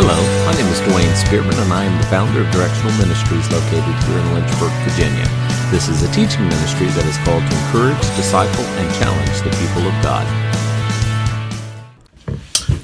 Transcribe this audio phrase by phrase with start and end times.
[0.00, 0.14] Hello,
[0.46, 4.16] my name is Dwayne Spearman, and I am the founder of Directional Ministries located here
[4.16, 5.26] in Lynchburg, Virginia.
[5.72, 9.88] This is a teaching ministry that is called to encourage, disciple, and challenge the people
[9.88, 10.22] of God.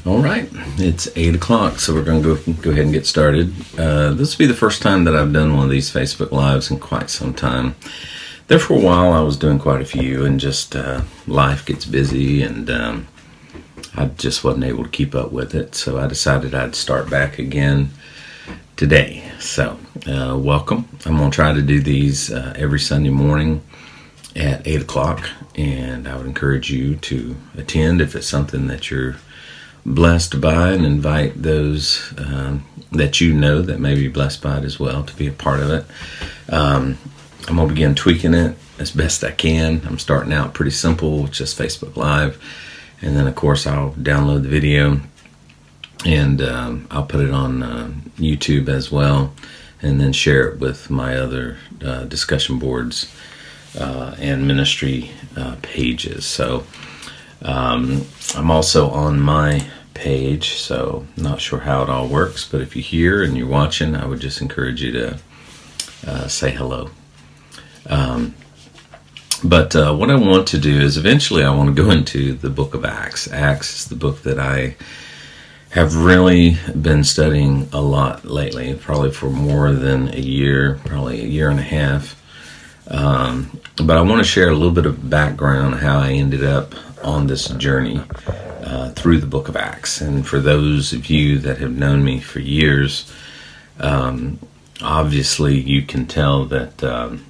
[0.04, 3.54] All right, it's eight o'clock, so we're going to go go ahead and get started.
[3.78, 6.68] Uh, this will be the first time that I've done one of these Facebook lives
[6.68, 7.76] in quite some time.
[8.48, 11.84] There for a while, I was doing quite a few, and just uh, life gets
[11.84, 13.06] busy, and um,
[13.96, 15.74] I just wasn't able to keep up with it.
[15.74, 17.90] So I decided I'd start back again
[18.77, 19.23] today.
[19.38, 20.88] So uh, welcome.
[21.05, 23.62] I'm going to try to do these uh, every Sunday morning
[24.34, 29.16] at eight o'clock, and I would encourage you to attend if it's something that you're
[29.86, 34.64] blessed by and invite those um, that you know that may be blessed by it
[34.64, 35.84] as well to be a part of it.
[36.48, 36.98] Um,
[37.47, 39.83] I'm going to begin tweaking it as best I can.
[39.86, 42.42] I'm starting out pretty simple, just Facebook Live.
[43.04, 45.00] And then, of course, I'll download the video
[46.06, 49.34] and um, I'll put it on uh, YouTube as well
[49.82, 53.14] and then share it with my other uh, discussion boards
[53.78, 56.24] uh, and ministry uh, pages.
[56.24, 56.64] So,
[57.42, 62.74] um, I'm also on my page, so not sure how it all works, but if
[62.74, 65.18] you're here and you're watching, I would just encourage you to
[66.06, 66.91] uh, say hello.
[67.86, 68.34] Um,
[69.45, 72.50] but uh, what I want to do is eventually I want to go into the
[72.50, 73.31] book of Acts.
[73.31, 74.77] Acts is the book that I
[75.70, 81.27] have really been studying a lot lately, probably for more than a year, probably a
[81.27, 82.20] year and a half.
[82.89, 86.75] Um, but I want to share a little bit of background how I ended up
[87.05, 88.01] on this journey
[88.62, 90.01] uh, through the book of Acts.
[90.01, 93.12] And for those of you that have known me for years,
[93.79, 94.39] um,
[94.81, 97.27] obviously you can tell that um,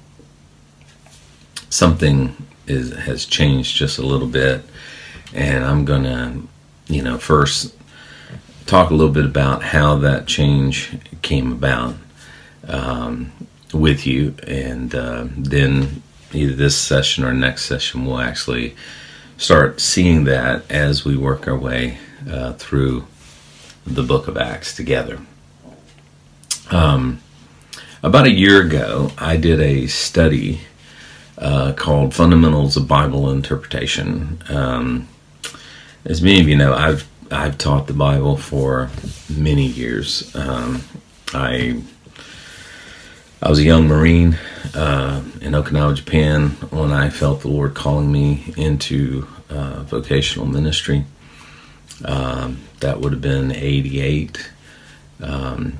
[1.75, 2.35] something
[2.67, 4.63] is has changed just a little bit.
[5.33, 6.41] And I'm to,
[6.87, 7.75] you know, first
[8.65, 11.95] talk a little bit about how that change came about
[12.67, 13.31] um,
[13.73, 16.01] with you, and uh, then
[16.33, 18.75] either this session or next session we'll actually
[19.37, 21.97] start seeing that as we work our way
[22.29, 23.05] uh, through
[23.85, 25.19] the book of Acts together.
[26.71, 27.21] Um,
[28.01, 30.61] about a year ago, I did a study
[31.37, 34.41] uh, called Fundamentals of Bible Interpretation.
[34.49, 35.07] Um,
[36.05, 38.89] as many of you know, I've I've taught the Bible for
[39.29, 40.33] many years.
[40.35, 40.83] Um,
[41.33, 41.81] I
[43.41, 44.37] I was a young Marine
[44.73, 51.05] uh, in Okinawa, Japan, when I felt the Lord calling me into uh, vocational ministry.
[52.03, 54.51] Um, that would have been 88.
[55.21, 55.79] Um,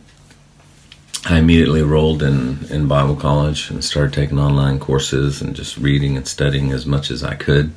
[1.27, 6.15] I immediately enrolled in, in Bible college and started taking online courses and just reading
[6.15, 7.73] and studying as much as I could.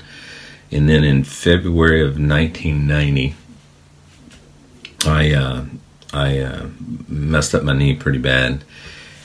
[0.71, 3.35] And then in February of 1990,
[5.07, 5.65] I uh,
[6.13, 6.69] I uh,
[7.09, 8.65] messed up my knee pretty bad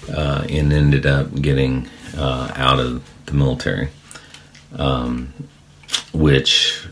[0.09, 3.89] uh, and ended up getting uh, out of the military,
[4.77, 5.33] um,
[6.13, 6.87] which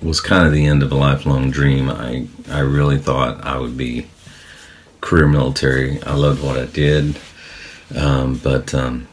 [0.00, 1.90] was kind of the end of a lifelong dream.
[1.90, 4.06] I I really thought I would be
[5.06, 6.02] career military.
[6.02, 7.16] I loved what I did,
[7.94, 9.06] um, but um,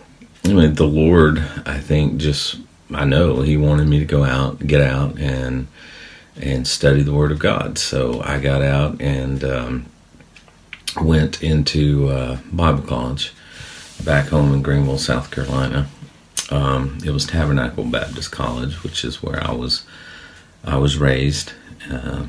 [0.44, 1.38] anyway, the Lord,
[1.68, 2.58] I think, just
[2.92, 5.68] I know He wanted me to go out, get out, and
[6.36, 7.78] and study the Word of God.
[7.78, 9.86] So I got out and um,
[11.00, 13.32] went into uh, Bible college
[14.04, 15.88] back home in Greenville, South Carolina.
[16.50, 19.86] Um, it was Tabernacle Baptist College, which is where I was
[20.64, 21.54] I was raised,
[21.92, 22.26] uh,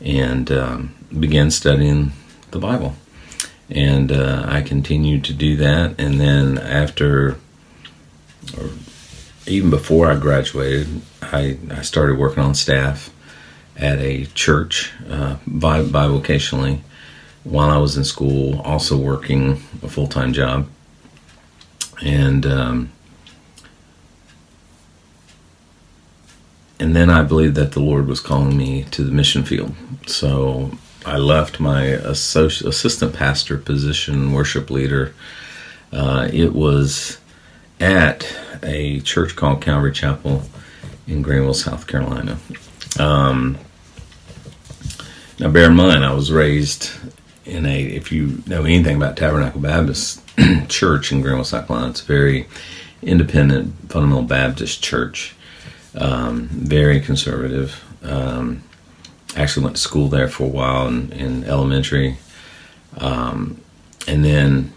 [0.00, 2.12] and um, began studying
[2.56, 2.94] the Bible.
[3.68, 6.00] And uh, I continued to do that.
[6.00, 7.36] And then after,
[8.56, 8.70] or
[9.46, 13.10] even before I graduated, I, I started working on staff
[13.76, 16.80] at a church uh, bivocationally
[17.44, 20.68] while I was in school, also working a full time job.
[22.02, 22.92] And um,
[26.78, 29.74] and then I believed that the Lord was calling me to the mission field.
[30.06, 30.72] So
[31.06, 35.14] I left my assistant pastor position, worship leader.
[35.92, 37.18] Uh, it was
[37.78, 38.26] at
[38.64, 40.42] a church called Calvary Chapel
[41.06, 42.38] in Greenville, South Carolina.
[42.98, 43.56] Um,
[45.38, 46.90] now, bear in mind, I was raised
[47.44, 50.20] in a, if you know anything about Tabernacle Baptist
[50.68, 52.48] Church in Greenville, South Carolina, it's a very
[53.00, 55.36] independent, fundamental Baptist church,
[55.94, 57.84] um, very conservative.
[58.02, 58.64] Um,
[59.36, 62.16] actually went to school there for a while in, in elementary.
[62.96, 63.60] Um,
[64.08, 64.72] and then,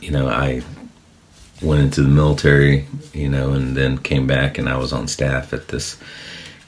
[0.00, 0.62] you know, I
[1.60, 5.52] went into the military, you know, and then came back and I was on staff
[5.52, 5.98] at this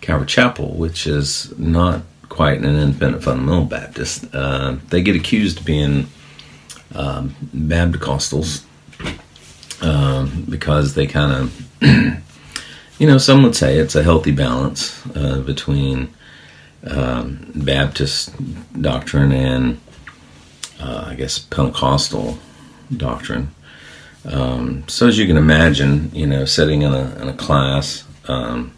[0.00, 4.26] Calvary Chapel, which is not quite an independent fundamental Baptist.
[4.34, 6.06] Uh, they get accused of being
[6.94, 8.64] um, Baptist
[9.80, 11.82] um, because they kind of,
[12.98, 16.12] you know, some would say it's a healthy balance uh, between
[16.86, 18.32] um, Baptist
[18.80, 19.80] doctrine and,
[20.80, 22.38] uh, I guess, Pentecostal
[22.96, 23.54] doctrine.
[24.24, 28.72] Um, so as you can imagine, you know, sitting in a, in a class um,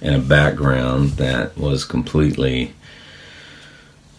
[0.00, 2.72] in a background that was completely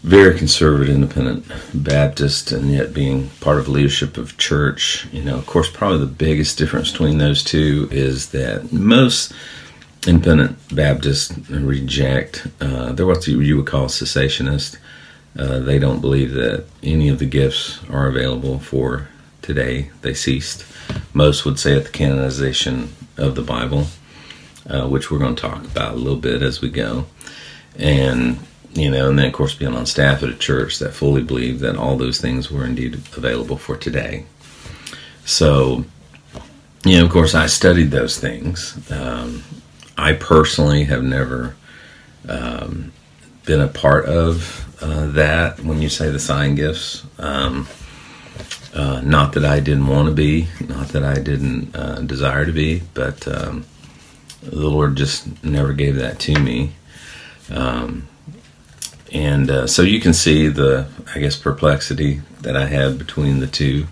[0.02, 5.06] very conservative, independent Baptist, and yet being part of leadership of church.
[5.12, 9.32] You know, of course, probably the biggest difference between those two is that most
[10.06, 12.46] independent Baptists reject.
[12.60, 14.78] Uh, they're what you would call cessationist.
[15.38, 19.08] Uh, they don't believe that any of the gifts are available for
[19.40, 19.90] today.
[20.02, 20.66] They ceased.
[21.14, 23.86] Most would say at the canonization of the Bible,
[24.68, 27.06] uh, which we're going to talk about a little bit as we go.
[27.78, 28.38] And
[28.74, 31.60] you know, and then of course being on staff at a church that fully believed
[31.60, 34.24] that all those things were indeed available for today.
[35.24, 35.84] So,
[36.84, 38.90] you know, of course, I studied those things.
[38.90, 39.44] Um,
[40.02, 41.54] I personally have never
[42.28, 42.92] um,
[43.44, 45.60] been a part of uh, that.
[45.60, 47.68] When you say the sign gifts, um,
[48.74, 52.52] uh, not that I didn't want to be, not that I didn't uh, desire to
[52.52, 53.64] be, but um,
[54.42, 56.72] the Lord just never gave that to me.
[57.48, 58.08] Um,
[59.12, 63.46] and uh, so you can see the i guess perplexity that i have between the
[63.46, 63.86] two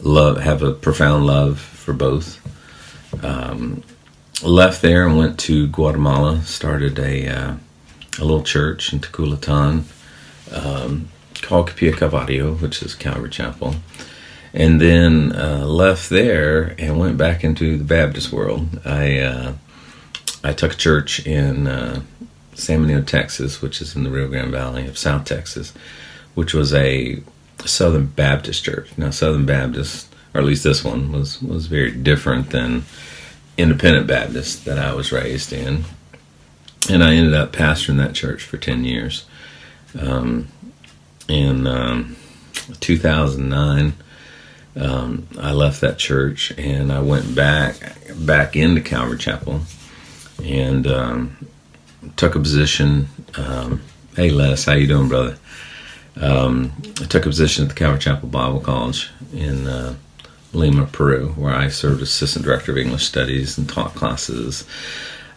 [0.00, 2.40] love have a profound love for both
[3.22, 3.82] um,
[4.42, 7.54] left there and went to guatemala started a uh,
[8.18, 9.84] a little church in Tecolotan
[10.52, 11.08] um,
[11.42, 13.76] called Capilla Calvario, which is Calvary Chapel,
[14.52, 18.80] and then uh, left there and went back into the Baptist world.
[18.84, 19.52] I uh,
[20.42, 22.02] I took a church in uh,
[22.54, 25.72] San Benito, Texas, which is in the Rio Grande Valley of South Texas,
[26.34, 27.20] which was a
[27.64, 28.88] Southern Baptist church.
[28.96, 32.84] Now, Southern Baptist, or at least this one, was was very different than
[33.58, 35.84] Independent Baptist that I was raised in,
[36.90, 39.26] and I ended up pastoring that church for ten years.
[39.98, 40.48] Um,
[41.28, 42.16] in um,
[42.80, 43.94] 2009,
[44.76, 47.76] um, I left that church and I went back
[48.14, 49.62] back into Calvary Chapel,
[50.42, 51.46] and um,
[52.16, 53.08] took a position.
[53.36, 53.82] Um,
[54.14, 55.38] hey, Les, how you doing, brother?
[56.20, 59.94] Um, I took a position at the Calvary Chapel Bible College in uh,
[60.52, 64.64] Lima, Peru, where I served as assistant director of English studies and taught classes.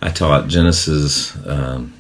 [0.01, 1.94] I taught Genesis, um,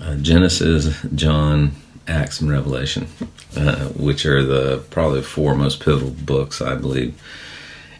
[0.00, 1.72] uh, Genesis, John,
[2.08, 3.08] Acts, and Revelation,
[3.56, 7.20] uh, which are the probably four most pivotal books I believe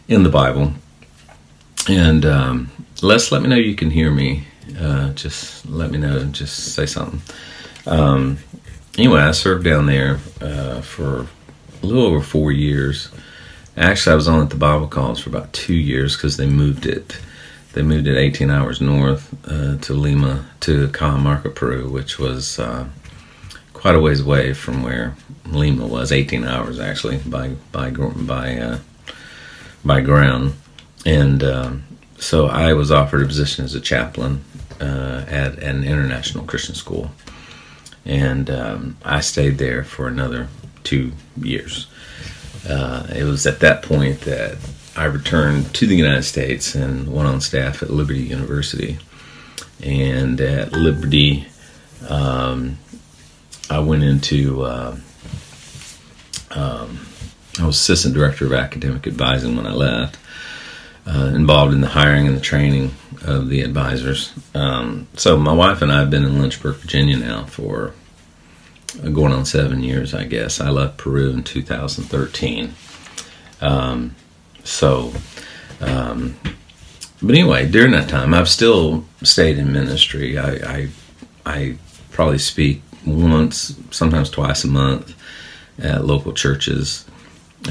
[0.07, 0.73] in the Bible.
[1.89, 2.71] And um,
[3.01, 4.45] Les, let me know you can hear me
[4.79, 6.23] uh, just let me know.
[6.25, 7.21] Just say something.
[7.85, 8.39] Um,
[8.97, 11.27] anyway, I served down there uh, for
[11.81, 13.09] a little over four years.
[13.77, 16.87] Actually, I was on at the Bible College for about two years because they moved
[16.87, 17.19] it.
[17.73, 22.87] They moved it 18 hours north uh, to Lima, to Cajamarca, Peru, which was uh,
[23.73, 25.15] quite a ways away from where
[25.45, 26.11] Lima was.
[26.11, 28.79] 18 hours actually by by by uh,
[29.85, 30.55] by ground,
[31.05, 31.83] and um,
[32.17, 34.43] so I was offered a position as a chaplain
[34.81, 37.11] uh, at an international Christian school,
[38.05, 40.47] and um, I stayed there for another
[40.83, 41.85] two years.
[42.67, 44.57] Uh, it was at that point that
[44.95, 48.97] I returned to the United States and went on staff at Liberty University.
[49.81, 51.47] And at Liberty,
[52.09, 52.77] um,
[53.69, 54.97] I went into uh,
[56.51, 56.99] um,
[57.59, 60.17] I was assistant director of academic advising when I left,
[61.05, 62.93] uh, involved in the hiring and the training
[63.23, 64.33] of the advisors.
[64.53, 67.93] Um, so my wife and I have been in Lynchburg, Virginia now for
[69.13, 70.59] going on seven years, I guess.
[70.59, 72.73] I left Peru in 2013.
[73.61, 74.15] Um,
[74.63, 75.13] so,
[75.81, 76.37] um,
[77.21, 80.37] but anyway, during that time, I've still stayed in ministry.
[80.37, 80.87] I, I,
[81.45, 81.77] I
[82.11, 85.15] probably speak once, sometimes twice a month
[85.79, 87.05] at local churches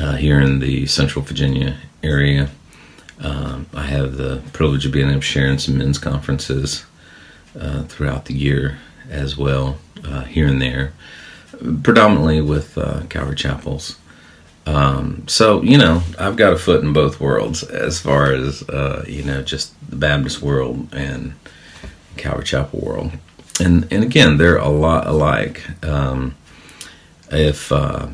[0.00, 2.50] uh, here in the Central Virginia area.
[3.20, 6.84] Um, I have the privilege of being able to share in some men's conferences
[7.58, 8.78] uh, throughout the year
[9.10, 10.92] as well, uh, here and there,
[11.82, 13.96] predominantly with uh, Calvary Chapels.
[14.66, 19.04] Um, so you know, I've got a foot in both worlds as far as uh,
[19.06, 21.34] you know, just the Baptist world and
[22.16, 23.12] Calvary Chapel world,
[23.60, 25.62] and and again, they're a lot alike.
[25.84, 26.34] Um,
[27.30, 28.08] if uh,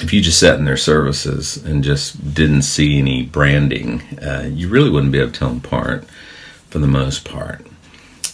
[0.00, 4.68] if you just sat in their services and just didn't see any branding, uh, you
[4.68, 6.04] really wouldn't be able to tell them apart
[6.68, 7.66] for the most part.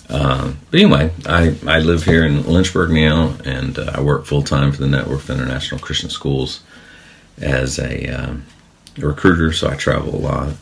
[0.08, 4.42] Uh, but anyway, I, I live here in Lynchburg now, and uh, I work full
[4.42, 6.62] time for the Network of International Christian Schools
[7.38, 8.44] as a um,
[8.96, 10.54] recruiter, so I travel a lot.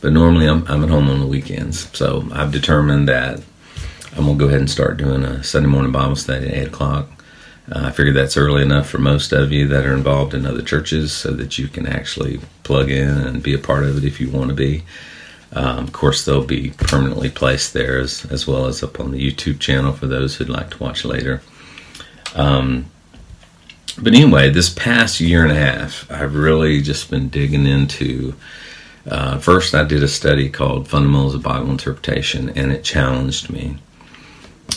[0.00, 1.96] But normally I'm, I'm at home on the weekends.
[1.96, 3.42] So I've determined that
[4.16, 6.66] I'm going to go ahead and start doing a Sunday morning Bible study at 8
[6.68, 7.08] o'clock.
[7.70, 10.62] Uh, I figured that's early enough for most of you that are involved in other
[10.62, 14.20] churches so that you can actually plug in and be a part of it if
[14.20, 14.82] you want to be.
[15.52, 19.18] Um, of course, they'll be permanently placed there as, as well as up on the
[19.18, 21.42] YouTube channel for those who'd like to watch later.
[22.34, 22.86] Um,
[23.98, 28.34] but anyway, this past year and a half, I've really just been digging into.
[29.10, 33.78] Uh, first, I did a study called Fundamentals of Bible Interpretation, and it challenged me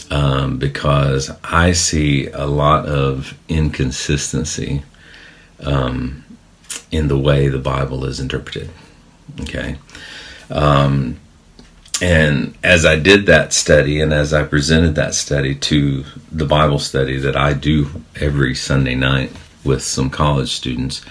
[0.10, 4.84] um, because I see a lot of inconsistency
[5.60, 6.24] um,
[6.92, 8.70] in the way the Bible is interpreted.
[9.42, 9.78] Okay.
[10.50, 11.20] Um,
[12.02, 16.80] and as I did that study and as I presented that study to the Bible
[16.80, 19.32] study that I do every Sunday night
[19.64, 21.02] with some college students,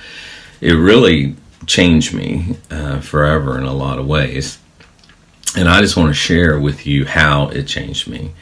[0.60, 1.36] it really
[1.66, 4.58] changed me uh, forever in a lot of ways.
[5.56, 8.32] And I just want to share with you how it changed me.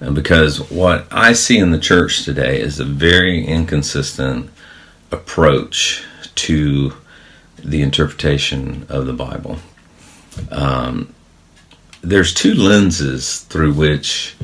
[0.00, 4.50] Uh, because what I see in the church today is a very inconsistent
[5.10, 6.92] approach to
[7.58, 9.58] the interpretation of the Bible.
[10.50, 11.14] Um,
[12.02, 14.36] there's two lenses through which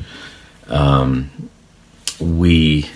[0.67, 1.49] um,
[2.19, 2.89] we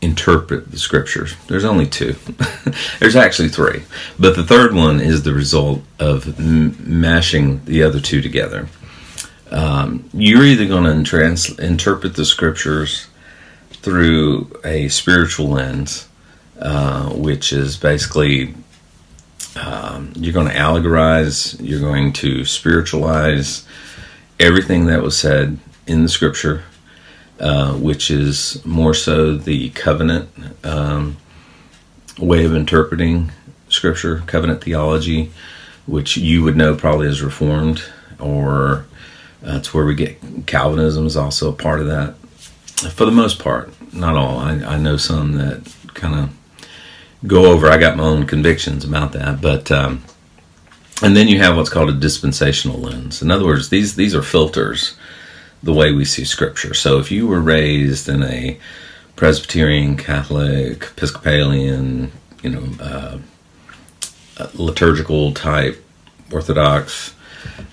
[0.00, 1.34] interpret the scriptures.
[1.46, 2.16] There's only two.
[2.98, 3.82] There's actually three,
[4.18, 8.68] but the third one is the result of m- mashing the other two together.
[9.50, 13.06] Um, you're either going to trans- interpret the scriptures
[13.70, 16.08] through a spiritual lens,
[16.58, 18.54] uh, which is basically
[19.56, 23.66] um, you're going to allegorize, you're going to spiritualize
[24.40, 26.62] everything that was said in the scripture,
[27.40, 30.28] uh, which is more so the covenant
[30.64, 31.16] um,
[32.18, 33.30] way of interpreting
[33.68, 35.30] scripture, covenant theology,
[35.86, 37.82] which you would know probably as Reformed,
[38.18, 38.86] or
[39.40, 42.14] that's uh, where we get Calvinism is also a part of that.
[42.92, 44.38] For the most part, not all.
[44.38, 46.30] I, I know some that kind of
[47.26, 47.68] go over.
[47.68, 50.02] I got my own convictions about that, but um,
[51.02, 53.22] and then you have what's called a dispensational lens.
[53.22, 54.96] In other words, these these are filters
[55.62, 56.74] the way we see Scripture.
[56.74, 58.58] So if you were raised in a
[59.14, 62.10] Presbyterian, Catholic, Episcopalian,
[62.42, 63.18] you know, uh,
[64.54, 65.84] liturgical type,
[66.32, 67.14] Orthodox,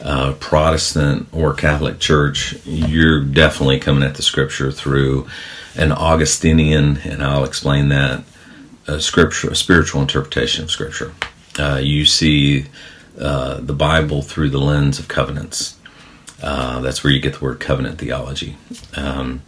[0.02, 5.28] uh, Protestant, or Catholic church, you're definitely coming at the Scripture through
[5.76, 8.24] an Augustinian, and I'll explain that
[8.90, 11.14] a scripture, a spiritual interpretation of Scripture.
[11.58, 12.66] Uh, you see
[13.20, 15.78] uh, the Bible through the lens of covenants.
[16.42, 18.56] Uh, that's where you get the word covenant theology.
[18.96, 19.42] Um,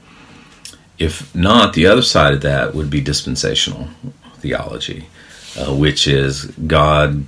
[1.00, 3.88] if not, the other side of that would be dispensational
[4.36, 5.08] theology,
[5.58, 7.26] uh, which is God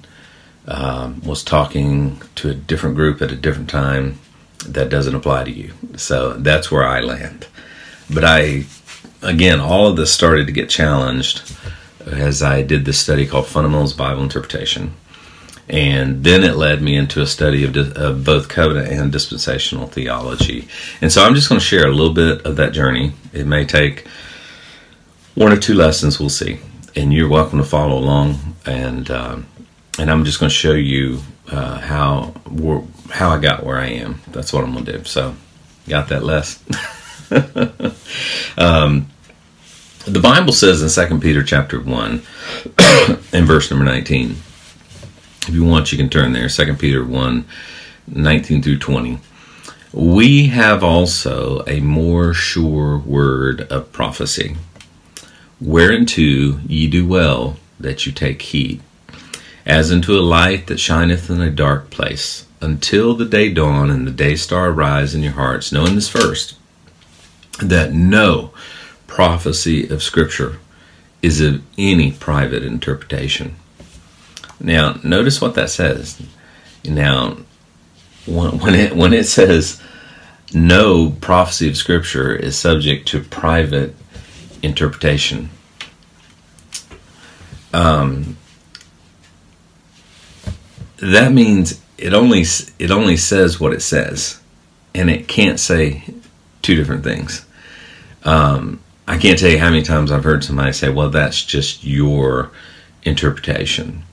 [0.68, 4.20] um, was talking to a different group at a different time
[4.68, 5.74] that doesn't apply to you.
[5.98, 7.48] So that's where I land.
[8.14, 8.66] But I,
[9.22, 11.42] again, all of this started to get challenged
[12.08, 14.94] as I did this study called Fundamentals Bible Interpretation.
[15.70, 20.68] And then it led me into a study of, of, both covenant and dispensational theology.
[21.00, 23.14] And so I'm just going to share a little bit of that journey.
[23.32, 24.06] It may take
[25.36, 26.60] one or two lessons, we'll see.
[26.96, 28.56] And you're welcome to follow along.
[28.66, 29.48] And um,
[30.00, 31.20] and I'm just going to show you
[31.52, 32.34] uh, how
[33.10, 34.22] how I got where I am.
[34.32, 35.04] That's what I'm going to do.
[35.04, 35.36] So,
[35.88, 36.64] got that, Les?
[38.58, 39.10] um,
[40.06, 42.12] the Bible says in Second Peter chapter 1
[43.34, 44.32] and verse number 19.
[44.32, 46.50] If you want, you can turn there.
[46.50, 47.46] Second Peter 1,
[48.08, 49.20] 19 through 20.
[49.94, 54.56] We have also a more sure word of prophecy,
[55.62, 58.82] whereunto ye do well that you take heed,
[59.66, 64.08] as unto a light that shineth in a dark place, until the day dawn and
[64.08, 66.56] the day star arise in your hearts, knowing this first,
[67.62, 68.53] that no
[69.14, 70.58] prophecy of Scripture
[71.22, 73.56] is of any private interpretation.
[74.60, 76.20] Now, notice what that says.
[76.84, 77.38] Now,
[78.26, 79.80] when it when it says
[80.52, 83.96] no prophecy of Scripture is subject to private
[84.64, 85.52] interpretation,
[87.72, 88.36] um,
[90.98, 92.46] that means it only
[92.80, 94.42] it only says what it says,
[94.96, 96.04] and it can't say
[96.64, 97.46] two different things.
[98.24, 101.84] Um, I can't tell you how many times I've heard somebody say, well, that's just
[101.84, 102.52] your
[103.04, 104.04] interpretation.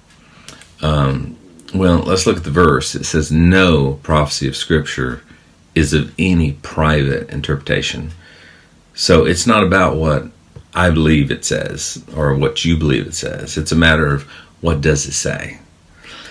[0.83, 1.37] Um,
[1.75, 2.95] well, let's look at the verse.
[2.95, 5.23] It says, no prophecy of Scripture
[5.75, 8.11] is of any private interpretation.
[8.95, 10.27] So it's not about what
[10.75, 13.57] I believe it says or what you believe it says.
[13.57, 14.23] It's a matter of
[14.61, 15.59] what does it say.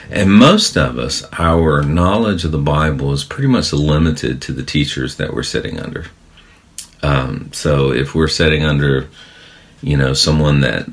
[0.10, 4.64] And most of us, our knowledge of the Bible is pretty much limited to the
[4.64, 6.08] teachers that we're sitting under.
[7.02, 9.10] Um, so if we're setting under,
[9.82, 10.90] you know, someone that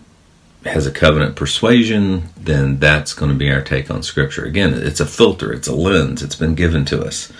[0.64, 4.44] has a covenant persuasion, then that's going to be our take on Scripture.
[4.44, 7.32] Again, it's a filter, it's a lens, it's been given to us.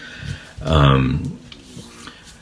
[0.63, 1.39] Um,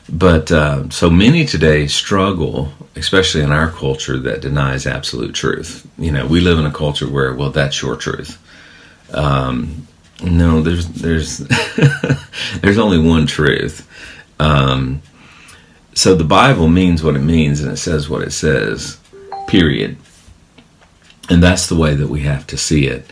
[0.07, 5.87] but uh, so many today struggle, especially in our culture that denies absolute truth.
[5.97, 8.39] You know, we live in a culture where, well, that's your truth.
[9.13, 9.87] Um,
[10.23, 11.37] no, there's there's
[12.61, 13.87] there's only one truth.
[14.39, 15.01] Um,
[15.95, 18.99] so the Bible means what it means, and it says what it says.
[19.47, 19.95] Period.
[21.29, 23.09] And that's the way that we have to see it.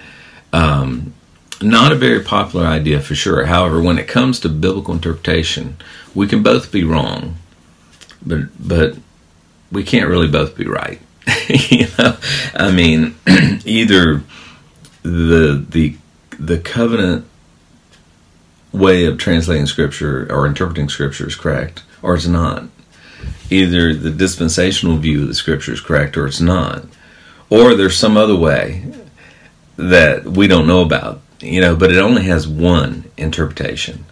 [0.51, 1.13] Um,
[1.61, 3.45] not a very popular idea for sure.
[3.45, 5.77] However, when it comes to biblical interpretation,
[6.13, 7.37] we can both be wrong,
[8.23, 8.97] but but
[9.71, 10.99] we can't really both be right.
[11.47, 12.17] you know,
[12.53, 13.15] I mean,
[13.65, 14.23] either
[15.03, 15.95] the the
[16.37, 17.25] the covenant
[18.73, 22.65] way of translating scripture or interpreting scripture is correct or it's not.
[23.49, 26.85] Either the dispensational view of the scripture is correct or it's not.
[27.49, 28.85] Or there's some other way
[29.77, 34.05] that we don't know about, you know, but it only has one interpretation.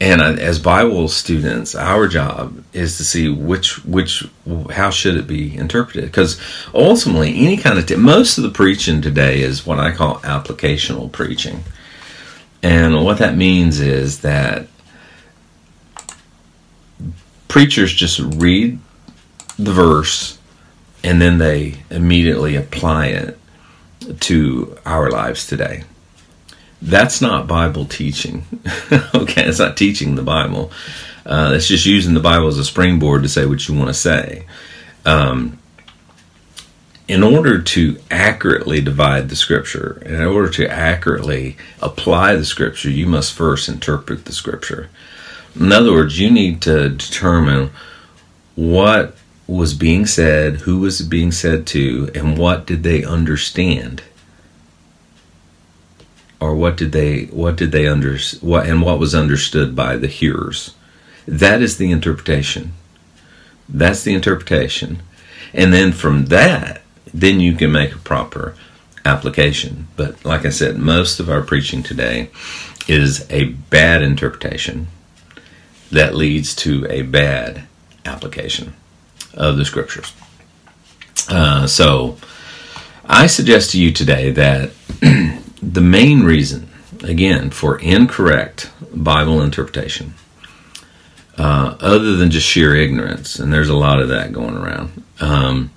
[0.00, 4.24] And as Bible students, our job is to see which which
[4.70, 6.40] how should it be interpreted because
[6.72, 11.10] ultimately any kind of t- most of the preaching today is what I call applicational
[11.10, 11.64] preaching.
[12.62, 14.68] And what that means is that
[17.48, 18.78] preachers just read
[19.58, 20.38] the verse
[21.02, 23.38] and then they immediately apply it
[24.20, 25.84] to our lives today.
[26.80, 28.44] That's not Bible teaching.
[29.14, 30.70] okay, it's not teaching the Bible.
[31.26, 33.94] Uh, it's just using the Bible as a springboard to say what you want to
[33.94, 34.46] say.
[35.04, 35.58] Um,
[37.08, 43.06] in order to accurately divide the scripture, in order to accurately apply the scripture, you
[43.06, 44.90] must first interpret the scripture.
[45.58, 47.70] In other words, you need to determine
[48.54, 49.16] what
[49.48, 54.02] was being said, who was being said to, and what did they understand?
[56.40, 60.06] Or what did they what did they under what and what was understood by the
[60.06, 60.74] hearers?
[61.26, 62.74] That is the interpretation.
[63.68, 65.02] That's the interpretation.
[65.52, 68.54] And then from that then you can make a proper
[69.04, 69.88] application.
[69.96, 72.30] But like i said most of our preaching today
[72.86, 74.86] is a bad interpretation
[75.90, 77.62] that leads to a bad
[78.04, 78.74] application
[79.34, 80.12] of the scriptures
[81.28, 82.16] uh, so
[83.04, 84.70] i suggest to you today that
[85.62, 86.68] the main reason,
[87.02, 90.14] again, for incorrect Bible interpretation,
[91.36, 95.70] uh, other than just sheer ignorance, and there's a lot of that going around, um,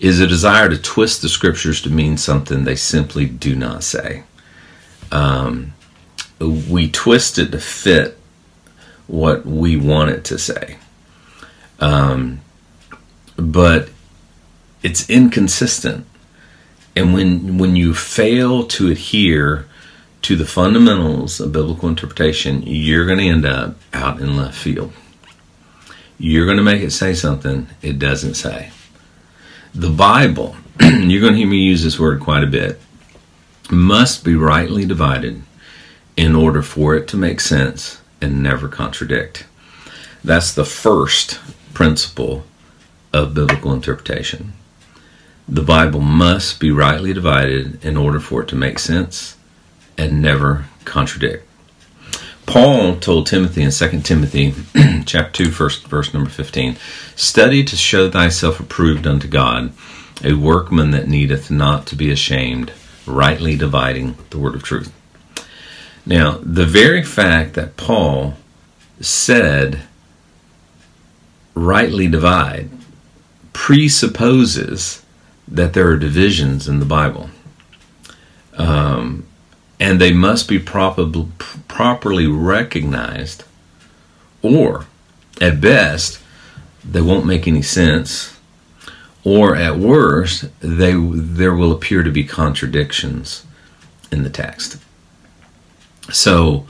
[0.00, 4.24] is a desire to twist the scriptures to mean something they simply do not say.
[5.10, 5.74] Um,
[6.40, 8.18] we twist it to fit
[9.12, 10.78] what we want it to say.
[11.78, 12.40] Um,
[13.36, 13.90] but
[14.82, 16.06] it's inconsistent
[16.94, 19.66] and when when you fail to adhere
[20.22, 24.92] to the fundamentals of biblical interpretation, you're going to end up out in left field.
[26.18, 28.70] You're going to make it say something it doesn't say.
[29.74, 32.78] The Bible, you're going to hear me use this word quite a bit,
[33.70, 35.42] must be rightly divided
[36.16, 39.46] in order for it to make sense and never contradict.
[40.24, 41.40] That's the first
[41.74, 42.44] principle
[43.12, 44.52] of biblical interpretation.
[45.48, 49.36] The Bible must be rightly divided in order for it to make sense
[49.98, 51.46] and never contradict.
[52.46, 54.54] Paul told Timothy in 2 Timothy
[55.06, 56.76] chapter 2 verse, verse number 15,
[57.16, 59.72] Study to show thyself approved unto God,
[60.24, 62.72] a workman that needeth not to be ashamed,
[63.06, 64.92] rightly dividing the word of truth.
[66.04, 68.34] Now, the very fact that Paul
[69.00, 69.80] said
[71.54, 72.70] rightly divide
[73.52, 75.02] presupposes
[75.46, 77.30] that there are divisions in the Bible.
[78.56, 79.26] Um,
[79.78, 81.10] and they must be proper,
[81.68, 83.44] properly recognized,
[84.42, 84.86] or
[85.40, 86.20] at best,
[86.84, 88.38] they won't make any sense,
[89.24, 93.44] or at worst, they, there will appear to be contradictions
[94.10, 94.78] in the text.
[96.10, 96.66] So,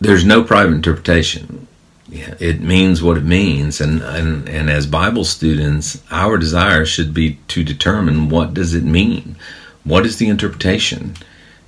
[0.00, 1.66] there's no private interpretation
[2.12, 7.36] it means what it means and, and and as bible students our desire should be
[7.48, 9.34] to determine what does it mean
[9.82, 11.14] what is the interpretation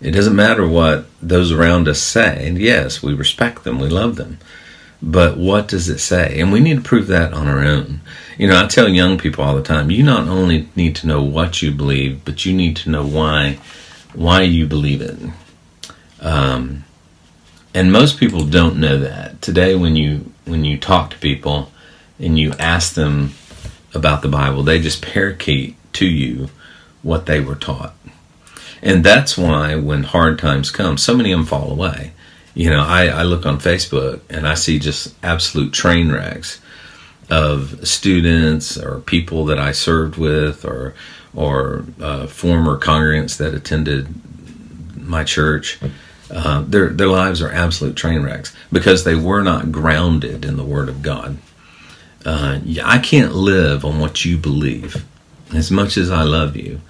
[0.01, 4.15] it doesn't matter what those around us say and yes we respect them we love
[4.15, 4.39] them
[5.01, 6.41] but what does it say?
[6.41, 8.01] And we need to prove that on our own.
[8.37, 11.23] You know, I tell young people all the time, you not only need to know
[11.23, 13.59] what you believe, but you need to know why
[14.15, 15.17] why you believe it.
[16.21, 16.85] Um,
[17.75, 19.41] and most people don't know that.
[19.43, 21.71] Today when you when you talk to people
[22.19, 23.35] and you ask them
[23.95, 26.49] about the Bible, they just parakeet to you
[27.03, 27.95] what they were taught.
[28.83, 32.13] And that's why when hard times come, so many of them fall away.
[32.55, 36.61] You know, I, I look on Facebook and I see just absolute train wrecks
[37.31, 40.95] of students or people that I served with or
[41.35, 44.09] or uh, former congregants that attended
[44.97, 45.79] my church.
[46.31, 50.65] Uh, their their lives are absolute train wrecks because they were not grounded in the
[50.65, 51.39] Word of God.
[52.25, 55.05] Uh, I can't live on what you believe,
[55.55, 56.81] as much as I love you.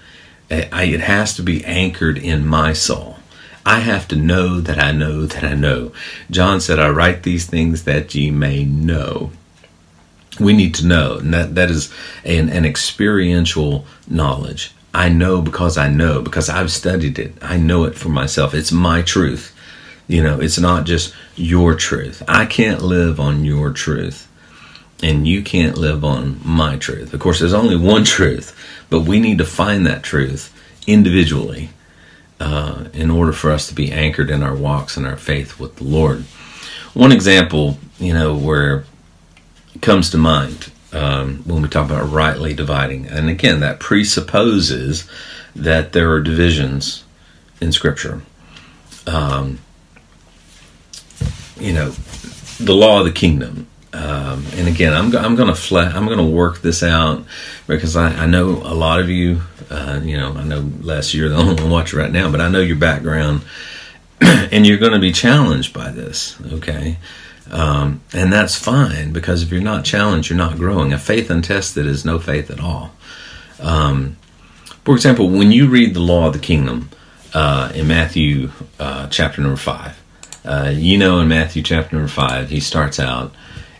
[0.51, 3.19] I, it has to be anchored in my soul.
[3.67, 5.93] I have to know that I know that I know.
[6.31, 9.31] John said, I write these things that ye may know.
[10.41, 11.93] We need to know, and that, that is
[12.25, 14.73] an, an experiential knowledge.
[14.99, 17.33] I know because I know, because I've studied it.
[17.41, 18.53] I know it for myself.
[18.53, 19.55] It's my truth.
[20.09, 22.21] You know, it's not just your truth.
[22.27, 24.27] I can't live on your truth,
[25.01, 27.15] and you can't live on my truth.
[27.15, 28.59] Of course, there's only one truth,
[28.91, 30.53] but we need to find that truth
[30.89, 31.71] individually
[32.41, 35.77] uh, in order for us to be anchored in our walks and our faith with
[35.77, 36.23] the Lord.
[36.95, 38.85] One example, you know, where
[39.77, 45.09] it comes to mind um, when we talk about rightly dividing, and again, that presupposes
[45.55, 47.05] that there are divisions
[47.61, 48.23] in Scripture.
[49.07, 49.59] Um,
[51.59, 51.91] you know,
[52.61, 53.67] the law of the kingdom.
[53.93, 57.25] Um, and again, I'm, I'm going to fle- I'm to work this out
[57.67, 61.29] because I, I know a lot of you uh, you know, I know Les, you're
[61.29, 63.43] the only one watching right now, but I know your background,
[64.21, 66.37] and you're going to be challenged by this.
[66.53, 66.99] Okay,
[67.51, 70.93] um, and that's fine because if you're not challenged, you're not growing.
[70.93, 72.93] A faith untested is no faith at all.
[73.61, 74.17] Um,
[74.85, 76.91] for example, when you read the law of the kingdom
[77.35, 80.01] uh, in Matthew uh, chapter number five,
[80.45, 83.35] uh, you know in Matthew chapter number five, he starts out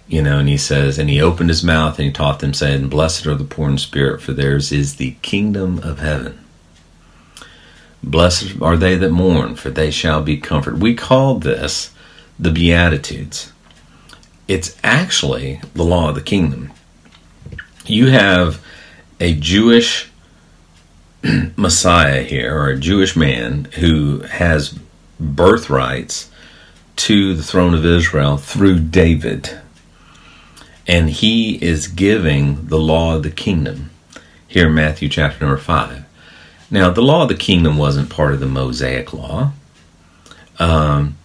[0.09, 2.89] you know, and he says, and he opened his mouth and he taught them, saying,
[2.89, 6.43] Blessed are the poor in spirit, for theirs is the kingdom of heaven.
[8.03, 10.81] Blessed are they that mourn, for they shall be comforted.
[10.81, 11.93] We call this
[12.39, 13.53] the Beatitudes.
[14.49, 16.73] It's actually the law of the kingdom.
[17.87, 18.65] You have
[19.21, 20.11] a Jewish
[21.57, 24.79] Messiah here, or a Jewish man who has
[25.21, 26.31] birthrights
[26.97, 29.61] to the throne of Israel through David
[30.89, 33.91] and he is giving the law of the kingdom
[34.49, 36.05] here in Matthew chapter number 5.
[36.71, 39.53] Now, the law of the kingdom wasn't part of the Mosaic law.
[40.59, 41.18] Um,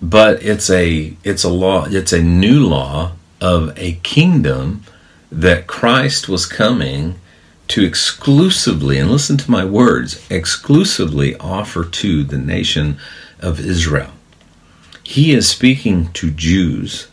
[0.00, 4.82] but it's a it's a law it's a new law of a kingdom
[5.30, 7.18] that Christ was coming
[7.68, 12.98] to exclusively and listen to my words exclusively offer to the nation
[13.40, 14.12] of Israel.
[15.02, 17.08] He is speaking to Jews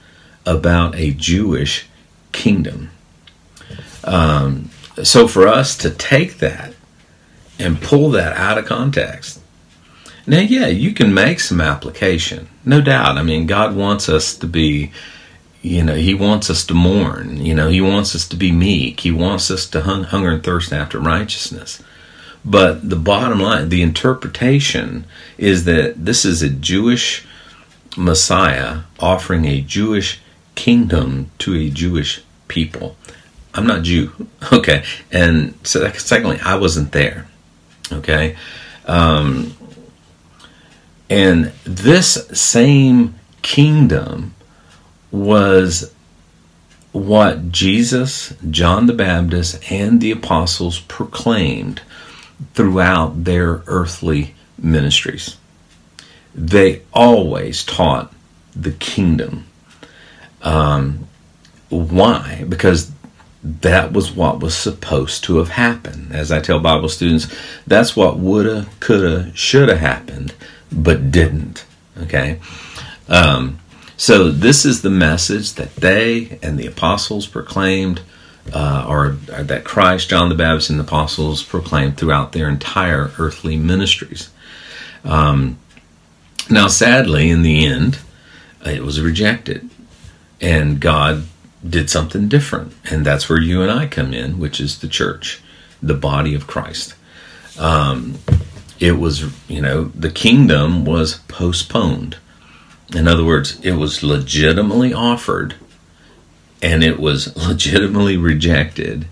[0.45, 1.87] about a Jewish
[2.31, 2.91] kingdom.
[4.03, 4.69] Um,
[5.03, 6.73] so for us to take that
[7.57, 9.42] and pull that out of context,
[10.25, 13.17] now, yeah, you can make some application, no doubt.
[13.17, 14.91] I mean, God wants us to be,
[15.61, 17.43] you know, He wants us to mourn.
[17.43, 19.01] You know, He wants us to be meek.
[19.01, 21.83] He wants us to hung, hunger and thirst after righteousness.
[22.45, 25.05] But the bottom line, the interpretation
[25.37, 27.25] is that this is a Jewish
[27.97, 30.21] Messiah offering a Jewish
[30.55, 32.95] kingdom to a Jewish people.
[33.53, 34.11] I'm not Jew,
[34.53, 37.27] okay, and so secondly, I wasn't there,
[37.91, 38.35] okay,
[38.85, 39.55] um,
[41.13, 44.33] and this same kingdom
[45.11, 45.93] was
[46.91, 51.81] what Jesus, John the Baptist, and the apostles proclaimed
[52.53, 55.37] throughout their earthly ministries.
[56.35, 58.13] They always taught
[58.55, 59.45] the kingdom
[60.43, 61.07] um,
[61.69, 62.45] why?
[62.47, 62.91] Because
[63.43, 66.13] that was what was supposed to have happened.
[66.13, 67.33] As I tell Bible students,
[67.65, 70.33] that's what woulda, coulda, shoulda happened,
[70.73, 71.65] but didn't.
[72.01, 72.39] Okay?
[73.07, 73.59] Um,
[73.95, 78.01] so, this is the message that they and the apostles proclaimed,
[78.51, 83.11] uh, or, or, that Christ, John the Baptist, and the apostles proclaimed throughout their entire
[83.17, 84.29] earthly ministries.
[85.05, 85.59] Um,
[86.49, 87.99] now, sadly, in the end,
[88.65, 89.69] it was rejected
[90.43, 91.23] and God
[91.67, 92.73] did something different.
[92.91, 95.41] And that's where you and I come in, which is the church,
[95.81, 96.95] the body of Christ.
[97.57, 98.15] Um,
[98.83, 102.17] it was, you know, the kingdom was postponed.
[102.93, 105.55] In other words, it was legitimately offered
[106.61, 109.07] and it was legitimately rejected.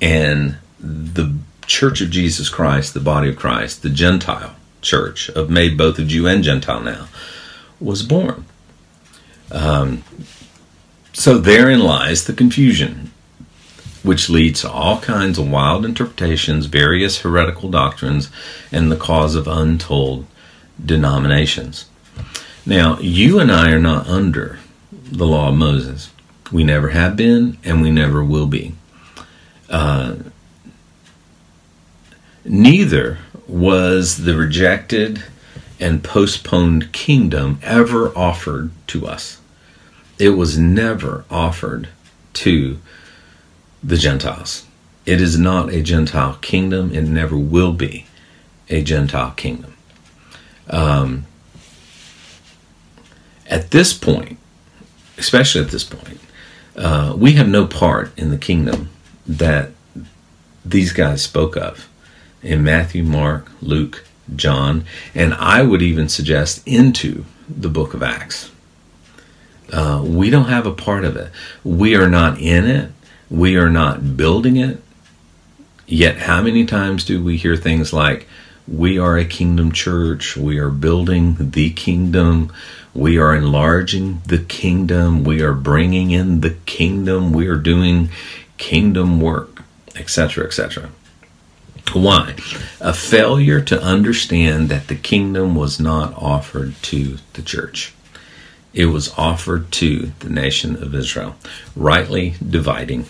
[0.00, 1.34] And the
[1.66, 6.06] Church of Jesus Christ, the body of Christ, the Gentile church of made both of
[6.06, 7.08] Jew and Gentile now,
[7.80, 8.44] was born.
[9.50, 10.04] Um,
[11.12, 13.07] so therein lies the confusion,
[14.02, 18.30] which leads to all kinds of wild interpretations, various heretical doctrines,
[18.70, 20.26] and the cause of untold
[20.84, 21.86] denominations.
[22.64, 24.58] Now, you and I are not under
[24.90, 26.10] the law of Moses.
[26.52, 28.74] We never have been, and we never will be.
[29.68, 30.16] Uh,
[32.44, 35.24] neither was the rejected
[35.80, 39.40] and postponed kingdom ever offered to us.
[40.18, 41.88] It was never offered
[42.34, 42.78] to
[43.82, 44.66] the Gentiles.
[45.06, 46.92] It is not a Gentile kingdom.
[46.92, 48.06] It never will be
[48.68, 49.74] a Gentile kingdom.
[50.68, 51.26] Um,
[53.46, 54.38] at this point,
[55.16, 56.20] especially at this point,
[56.76, 58.90] uh, we have no part in the kingdom
[59.26, 59.70] that
[60.64, 61.88] these guys spoke of
[62.42, 64.04] in Matthew, Mark, Luke,
[64.36, 68.50] John, and I would even suggest into the book of Acts.
[69.72, 71.30] Uh, we don't have a part of it.
[71.64, 72.92] We are not in it.
[73.30, 74.82] We are not building it.
[75.86, 78.28] Yet, how many times do we hear things like,
[78.66, 82.52] we are a kingdom church, we are building the kingdom,
[82.92, 88.10] we are enlarging the kingdom, we are bringing in the kingdom, we are doing
[88.58, 89.62] kingdom work,
[89.96, 90.90] etc., etc.
[91.94, 92.34] Why?
[92.80, 97.94] A failure to understand that the kingdom was not offered to the church.
[98.74, 101.36] It was offered to the nation of Israel,
[101.74, 103.06] rightly dividing.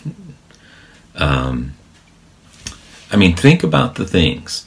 [1.14, 1.74] Um,
[3.10, 4.66] I mean, think about the things.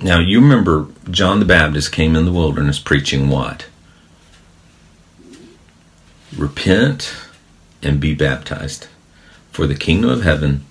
[0.00, 3.66] Now, you remember John the Baptist came in the wilderness preaching what?
[6.36, 7.14] Repent
[7.82, 8.88] and be baptized,
[9.50, 10.66] for the kingdom of heaven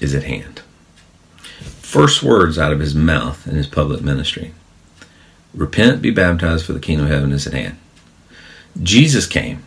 [0.00, 0.62] is at hand
[1.90, 4.52] first words out of his mouth in his public ministry
[5.52, 7.76] Repent, be baptized, for the kingdom of heaven is at hand.
[8.82, 9.62] Jesus came.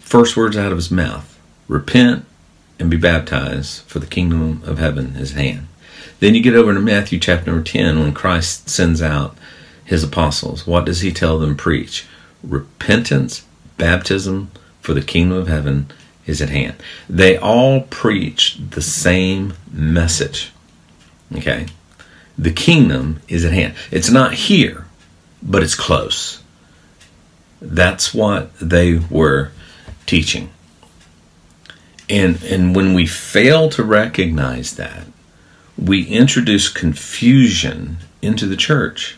[0.00, 1.30] First words out of his mouth
[1.66, 2.24] Repent
[2.78, 5.66] and be baptized, for the kingdom of heaven is at hand.
[6.20, 9.36] Then you get over to Matthew chapter number 10 when Christ sends out
[9.84, 10.66] his apostles.
[10.66, 12.06] What does he tell them preach?
[12.42, 13.44] Repentance,
[13.78, 15.90] baptism, for the kingdom of heaven
[16.26, 16.74] is at hand.
[17.08, 20.52] They all preach the same message.
[21.34, 21.66] Okay?
[22.36, 23.74] The kingdom is at hand.
[23.90, 24.86] It's not here,
[25.42, 26.42] but it's close.
[27.64, 29.50] That's what they were
[30.06, 30.50] teaching.
[32.10, 35.06] And and when we fail to recognize that,
[35.78, 39.16] we introduce confusion into the church.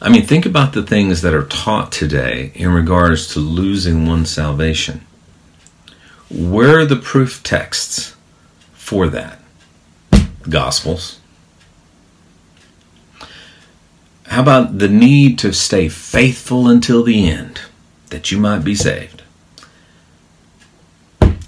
[0.00, 4.30] I mean, think about the things that are taught today in regards to losing one's
[4.30, 5.06] salvation.
[6.30, 8.14] Where are the proof texts
[8.72, 9.40] for that?
[10.48, 11.20] Gospels.
[14.26, 17.60] How about the need to stay faithful until the end
[18.10, 19.22] that you might be saved?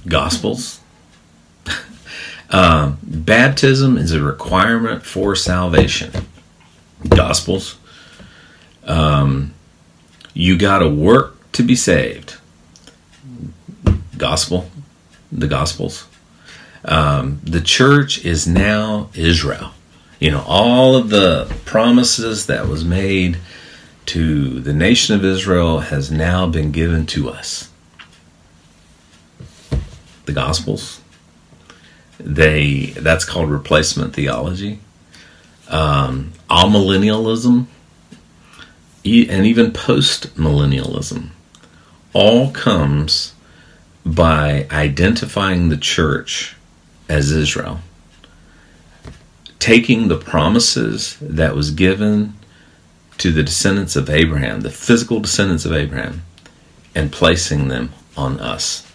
[0.07, 0.81] Gospels.
[2.51, 6.13] uh, baptism is a requirement for salvation.
[7.09, 7.77] Gospels.
[8.85, 9.55] Um,
[10.35, 12.37] you got to work to be saved.
[14.17, 14.71] Gospel.
[15.33, 16.07] The Gospels.
[16.85, 19.73] Um, the church is now Israel.
[20.19, 23.39] You know, all of the promises that was made
[24.07, 27.71] to the nation of Israel has now been given to us.
[30.25, 31.01] The Gospels,
[32.19, 34.81] they that's called replacement theology.
[35.69, 37.67] Um, amillennialism,
[39.05, 41.31] and even post millennialism,
[42.13, 43.35] all comes
[44.05, 46.57] by identifying the church
[47.09, 47.81] as Israel,
[49.59, 52.35] taking the promises that was given
[53.19, 56.23] to the descendants of Abraham, the physical descendants of Abraham,
[56.95, 58.91] and placing them on us.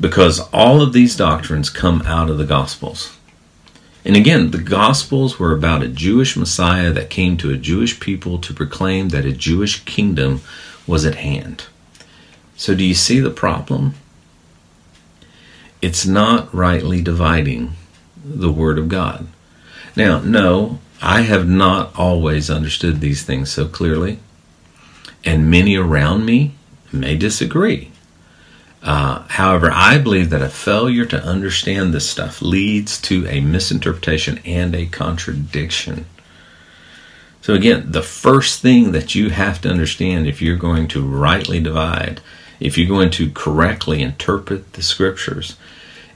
[0.00, 3.16] Because all of these doctrines come out of the Gospels.
[4.04, 8.38] And again, the Gospels were about a Jewish Messiah that came to a Jewish people
[8.38, 10.40] to proclaim that a Jewish kingdom
[10.86, 11.64] was at hand.
[12.56, 13.94] So, do you see the problem?
[15.80, 17.72] it's not rightly dividing
[18.28, 19.26] the Word of God.
[19.96, 24.18] Now, no, I have not always understood these things so clearly,
[25.24, 26.54] and many around me
[26.92, 27.90] may disagree.
[28.82, 34.40] Uh, however, I believe that a failure to understand this stuff leads to a misinterpretation
[34.44, 36.06] and a contradiction.
[37.42, 41.60] So, again, the first thing that you have to understand if you're going to rightly
[41.60, 42.20] divide,
[42.60, 45.56] if you're going to correctly interpret the scriptures,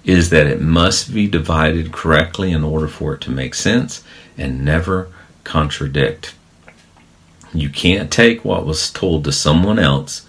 [0.04, 4.02] is that it must be divided correctly in order for it to make sense
[4.36, 5.08] and never
[5.44, 6.34] contradict.
[7.54, 10.26] You can't take what was told to someone else.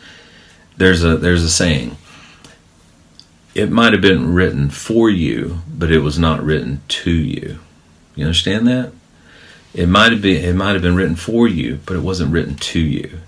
[0.77, 1.97] There's a there's a saying.
[3.55, 7.59] It might have been written for you, but it was not written to you.
[8.15, 8.91] You understand that?
[9.73, 12.55] It might have been it might have been written for you, but it wasn't written
[12.55, 13.19] to you.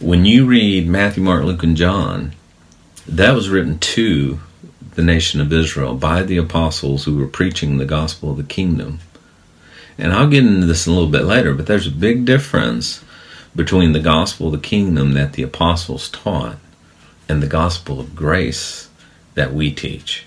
[0.00, 2.32] When you read Matthew, Mark, Luke, and John,
[3.06, 4.40] that was written to
[4.94, 9.00] the nation of Israel by the apostles who were preaching the gospel of the kingdom.
[9.98, 13.04] And I'll get into this a little bit later, but there's a big difference
[13.54, 16.58] between the gospel of the kingdom that the apostles taught
[17.28, 18.88] and the gospel of grace
[19.34, 20.26] that we teach.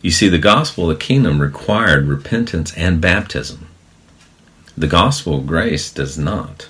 [0.00, 3.68] You see, the gospel of the kingdom required repentance and baptism.
[4.76, 6.68] The gospel of grace does not.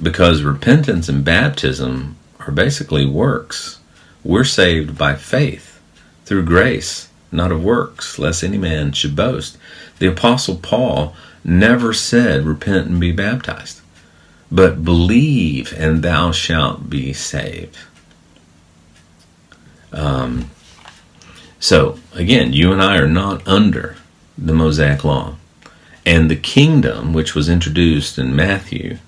[0.00, 3.79] Because repentance and baptism are basically works.
[4.22, 5.80] We're saved by faith
[6.24, 9.56] through grace, not of works, lest any man should boast.
[9.98, 13.80] The Apostle Paul never said, Repent and be baptized,
[14.50, 17.76] but believe and thou shalt be saved.
[19.92, 20.50] Um,
[21.58, 23.96] so, again, you and I are not under
[24.38, 25.36] the Mosaic Law.
[26.06, 28.98] And the kingdom, which was introduced in Matthew,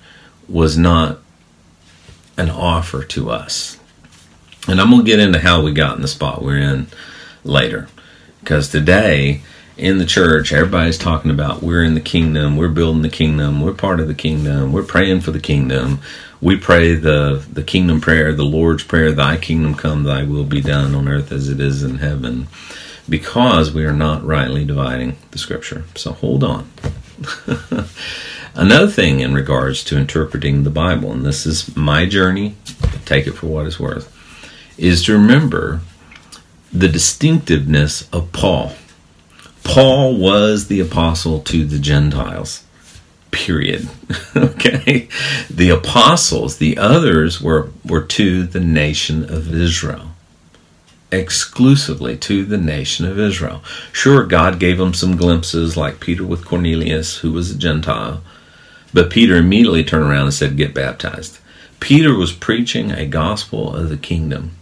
[0.48, 1.20] was not
[2.37, 3.79] an offer to us.
[4.68, 6.87] And I'm going to get into how we got in the spot we're in
[7.44, 7.88] later.
[8.40, 9.42] Because today,
[9.77, 13.72] in the church, everybody's talking about we're in the kingdom, we're building the kingdom, we're
[13.72, 16.01] part of the kingdom, we're praying for the kingdom.
[16.40, 20.61] We pray the, the kingdom prayer, the Lord's prayer, thy kingdom come, thy will be
[20.61, 22.48] done on earth as it is in heaven,
[23.09, 25.85] because we are not rightly dividing the scripture.
[25.94, 26.68] So hold on.
[28.55, 32.57] Another thing in regards to interpreting the Bible, and this is my journey,
[33.05, 34.12] take it for what it's worth,
[34.79, 35.81] is to remember
[36.73, 38.73] the distinctiveness of Paul.
[39.63, 42.65] Paul was the apostle to the Gentiles.
[43.31, 43.89] Period.
[44.37, 45.09] okay?
[45.49, 50.09] The apostles, the others were, were to the nation of Israel.
[51.11, 53.63] Exclusively to the nation of Israel.
[53.93, 58.23] Sure, God gave them some glimpses, like Peter with Cornelius, who was a Gentile.
[58.95, 61.39] But Peter immediately turned around and said, Get baptized.
[61.81, 64.53] Peter was preaching a gospel of the kingdom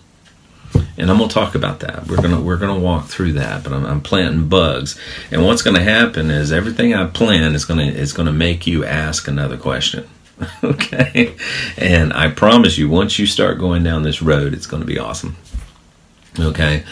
[0.74, 2.06] and I'm gonna talk about that.
[2.06, 4.98] We're gonna we're gonna walk through that, but I'm, I'm planting bugs,
[5.30, 9.26] and what's gonna happen is everything I plan is gonna is gonna make you ask
[9.26, 10.08] another question.
[10.64, 11.34] okay,
[11.76, 15.36] and I promise you, once you start going down this road, it's gonna be awesome.
[16.38, 16.84] Okay,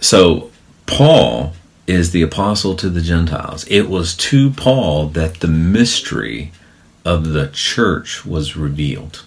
[0.00, 0.50] so
[0.86, 1.54] Paul
[1.86, 3.66] is the apostle to the Gentiles.
[3.68, 6.52] It was to Paul that the mystery
[7.04, 9.24] of the church was revealed.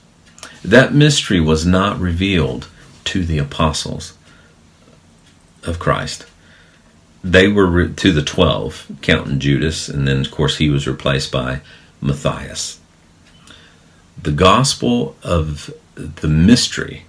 [0.63, 2.67] That mystery was not revealed
[3.06, 4.17] to the apostles
[5.63, 6.26] of Christ.
[7.24, 11.32] They were re- to the 12, counting Judas, and then, of course, he was replaced
[11.32, 11.62] by
[12.00, 12.80] Matthias.
[14.21, 17.06] The gospel of the mystery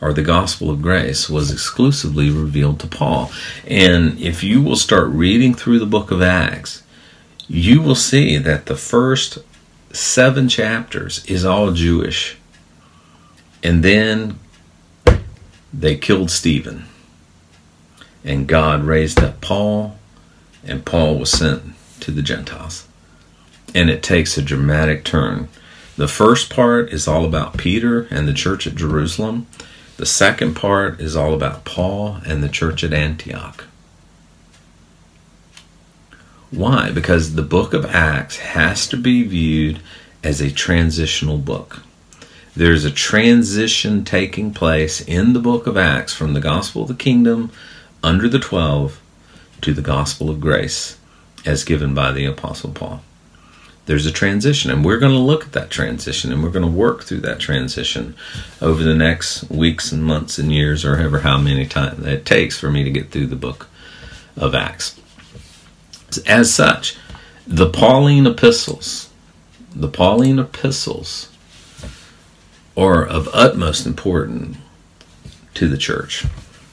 [0.00, 3.30] or the gospel of grace was exclusively revealed to Paul.
[3.66, 6.82] And if you will start reading through the book of Acts,
[7.48, 9.38] you will see that the first
[9.92, 12.37] seven chapters is all Jewish
[13.62, 14.38] and then
[15.72, 16.84] they killed Stephen.
[18.24, 19.96] And God raised up Paul,
[20.64, 21.62] and Paul was sent
[22.00, 22.86] to the Gentiles.
[23.74, 25.48] And it takes a dramatic turn.
[25.96, 29.46] The first part is all about Peter and the church at Jerusalem.
[29.96, 33.64] The second part is all about Paul and the church at Antioch.
[36.50, 36.90] Why?
[36.90, 39.80] Because the book of Acts has to be viewed
[40.22, 41.82] as a transitional book.
[42.58, 46.94] There's a transition taking place in the book of Acts from the gospel of the
[46.94, 47.52] kingdom
[48.02, 49.00] under the 12
[49.60, 50.98] to the gospel of grace
[51.46, 53.00] as given by the apostle Paul.
[53.86, 56.68] There's a transition, and we're going to look at that transition and we're going to
[56.68, 58.16] work through that transition
[58.60, 62.58] over the next weeks and months and years, or however how many times it takes
[62.58, 63.68] for me to get through the book
[64.36, 65.00] of Acts.
[66.26, 66.96] As such,
[67.46, 69.10] the Pauline epistles,
[69.72, 71.28] the Pauline epistles
[72.78, 74.56] are of utmost importance
[75.54, 76.24] to the church.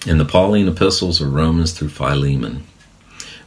[0.05, 2.63] in the Pauline epistles of Romans through Philemon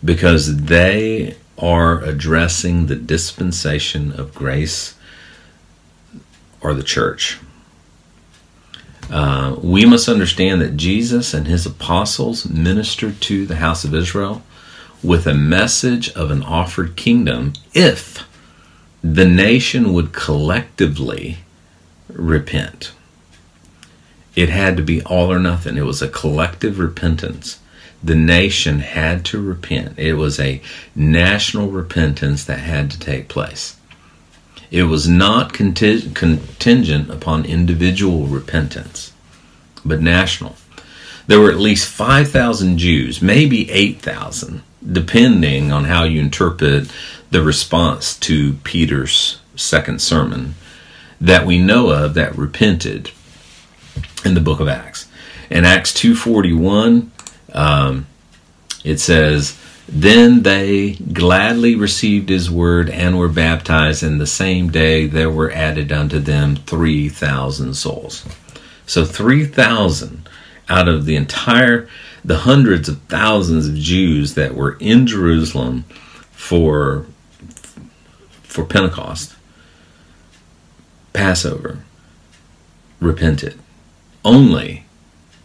[0.04, 4.96] because they are addressing the dispensation of grace
[6.60, 7.38] or the church.
[9.08, 14.42] Uh, we must understand that Jesus and his apostles ministered to the house of Israel
[15.02, 18.26] with a message of an offered kingdom if
[19.02, 21.38] the nation would collectively
[22.08, 22.92] repent.
[24.34, 25.76] It had to be all or nothing.
[25.76, 27.58] It was a collective repentance.
[28.02, 29.98] The nation had to repent.
[29.98, 30.62] It was a
[30.94, 33.76] national repentance that had to take place.
[34.70, 39.12] It was not contingent upon individual repentance,
[39.84, 40.56] but national.
[41.26, 46.90] There were at least 5,000 Jews, maybe 8,000, depending on how you interpret
[47.30, 50.54] the response to Peter's second sermon,
[51.20, 53.10] that we know of that repented
[54.24, 55.06] in the book of Acts.
[55.50, 57.10] In Acts 2:41,
[57.52, 58.06] um,
[58.84, 59.54] it says,
[59.88, 65.50] "Then they gladly received his word and were baptized, and the same day there were
[65.52, 68.24] added unto them 3,000 souls."
[68.86, 70.28] So 3,000
[70.68, 71.88] out of the entire
[72.24, 75.84] the hundreds of thousands of Jews that were in Jerusalem
[76.32, 77.06] for
[78.42, 79.34] for Pentecost,
[81.12, 81.80] Passover,
[83.00, 83.58] repented.
[84.24, 84.84] Only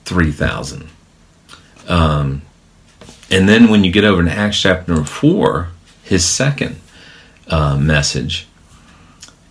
[0.05, 0.89] 3,000.
[1.87, 2.41] Um,
[3.29, 5.69] and then when you get over in Acts chapter 4,
[6.03, 6.79] his second
[7.47, 8.47] uh, message,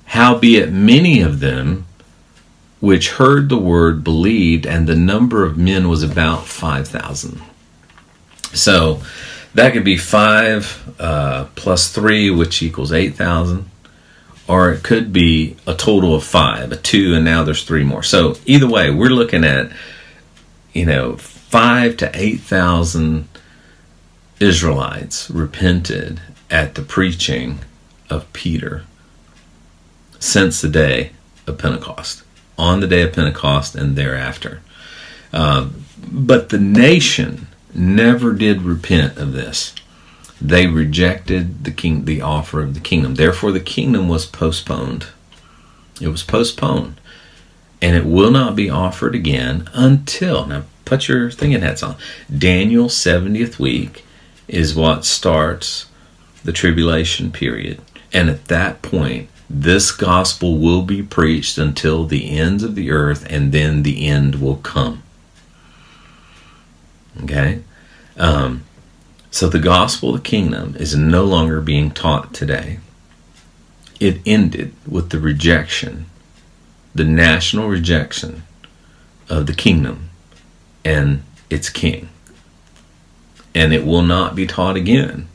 [0.07, 1.87] howbeit many of them
[2.83, 7.41] which heard the word believed, and the number of men was about 5,000.
[8.55, 9.01] So
[9.55, 13.71] that could be 5 uh, plus 3, which equals 8,000.
[14.53, 18.03] Or it could be a total of 5, a 2, and now there's 3 more.
[18.03, 19.73] So either way, we're looking at,
[20.75, 23.29] you know, 5 to 8,000
[24.41, 27.61] Israelites repented at the preaching
[28.11, 28.85] of Peter
[30.19, 31.13] since the day
[31.47, 32.23] of Pentecost
[32.59, 34.61] on the day of Pentecost and thereafter.
[35.33, 35.71] Uh,
[36.11, 39.75] but the nation never did repent of this.
[40.45, 43.15] They rejected the king, the offer of the kingdom.
[43.15, 45.07] Therefore, the kingdom was postponed.
[46.01, 47.01] It was postponed,
[47.81, 50.65] and it will not be offered again until now.
[50.85, 51.95] Put your thinking hats on.
[52.37, 54.05] Daniel's seventieth week
[54.49, 55.87] is what starts
[56.45, 57.81] the tribulation period,
[58.13, 63.25] and at that point, this gospel will be preached until the ends of the earth,
[63.31, 65.05] and then the end will come.
[67.23, 67.63] Okay?
[68.17, 68.65] Um,
[69.33, 72.79] so the gospel of the kingdom is no longer being taught today.
[73.99, 76.05] It ended with the rejection,
[76.95, 78.43] the national rejection
[79.31, 80.11] of the kingdom
[80.85, 82.11] and its king.
[83.55, 85.29] And it will not be taught again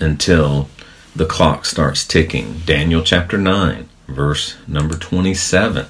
[0.00, 0.70] until
[1.14, 2.60] the clock starts ticking.
[2.64, 5.86] Daniel chapter 9, verse number 27.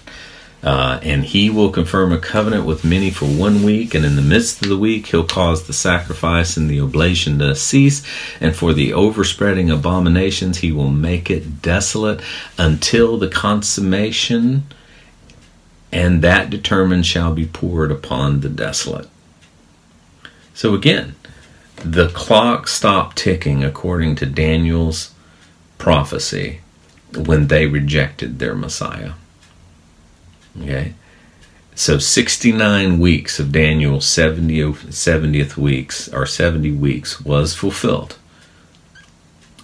[0.61, 4.23] Uh, and he will confirm a covenant with many for one week, and in the
[4.23, 8.05] midst of the week, he'll cause the sacrifice and the oblation to cease,
[8.41, 12.21] and for the overspreading abominations, he will make it desolate
[12.59, 14.65] until the consummation,
[15.93, 19.09] and that determined shall be poured upon the desolate.
[20.55, 21.15] So again,
[21.77, 25.15] the clock stopped ticking according to Daniel's
[25.79, 26.63] prophecy
[27.15, 29.13] when they rejected their Messiah.
[30.63, 30.95] Okay?
[31.75, 38.19] So 69 weeks of Daniel's 70, 70th weeks, or 70 weeks, was fulfilled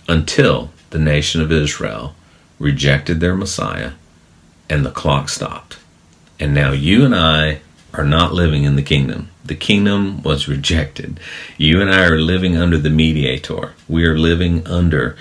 [0.09, 2.15] until the nation of Israel
[2.59, 3.93] rejected their Messiah
[4.71, 5.79] and the clock stopped.
[6.39, 7.61] And now you and I
[7.93, 9.31] are not living in the kingdom.
[9.45, 11.21] The kingdom was rejected.
[11.59, 13.75] You and I are living under the mediator.
[13.89, 15.17] We are living under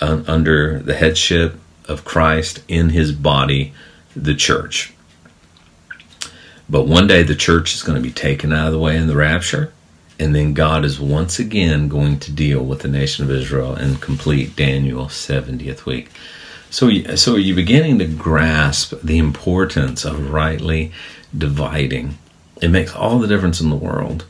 [0.00, 1.58] uh, under the headship
[1.88, 3.72] of Christ in his body,
[4.14, 4.92] the church.
[6.68, 9.06] But one day the church is going to be taken out of the way in
[9.06, 9.72] the rapture,
[10.18, 14.00] and then God is once again going to deal with the nation of Israel and
[14.00, 16.10] complete Daniel's 70th week.
[16.70, 20.92] So, so are you beginning to grasp the importance of rightly
[21.36, 22.18] dividing?
[22.60, 24.24] It makes all the difference in the world.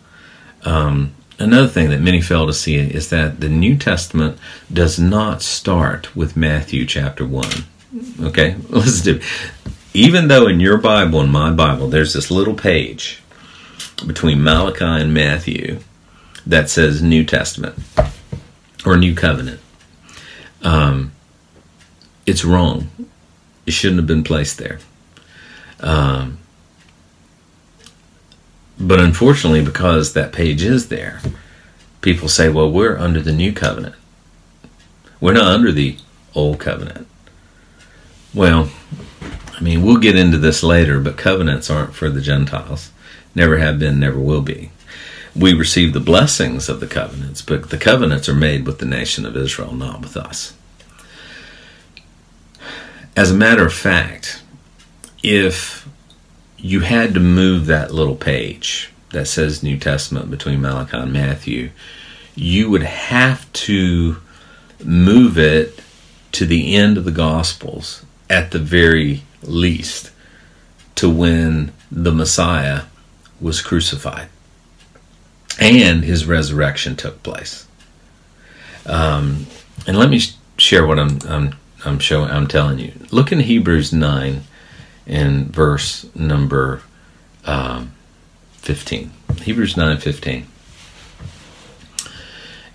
[0.63, 4.39] Um, Another thing that many fail to see is that the New Testament
[4.73, 7.47] does not start with Matthew chapter 1.
[8.23, 9.27] Okay, listen to
[9.97, 13.23] Even though in your Bible and my Bible there's this little page
[14.07, 15.79] between Malachi and Matthew
[16.47, 17.79] that says New Testament
[18.85, 19.59] or New Covenant,
[20.61, 21.13] um,
[22.27, 22.91] it's wrong.
[23.65, 24.81] It shouldn't have been placed there.
[25.81, 26.41] Um,
[28.79, 31.23] but unfortunately, because that page is there,
[32.03, 33.95] people say, well, we're under the new covenant.
[35.23, 35.97] We're not under the
[36.35, 37.07] old covenant.
[38.35, 38.69] Well,
[39.57, 42.91] I mean, we'll get into this later, but covenants aren't for the Gentiles.
[43.35, 44.71] Never have been, never will be.
[45.35, 49.27] we receive the blessings of the covenants, but the covenants are made with the nation
[49.27, 50.55] of Israel, not with us.
[53.15, 54.43] As a matter of fact,
[55.23, 55.87] if
[56.57, 61.71] you had to move that little page that says New Testament between Malachi and Matthew,
[62.35, 64.17] you would have to
[64.85, 65.83] move it
[66.33, 70.11] to the end of the Gospels at the very least
[70.97, 72.83] to when the Messiah
[73.41, 74.29] was crucified
[75.61, 77.67] and his resurrection took place.
[78.87, 79.47] Um,
[79.87, 80.21] and let me
[80.59, 82.93] share what I'm, I'm I'm showing I'm telling you.
[83.11, 84.43] Look in Hebrews nine
[85.07, 86.83] and verse number
[87.45, 87.93] um,
[88.53, 89.13] fifteen.
[89.43, 90.47] Hebrews nine fifteen.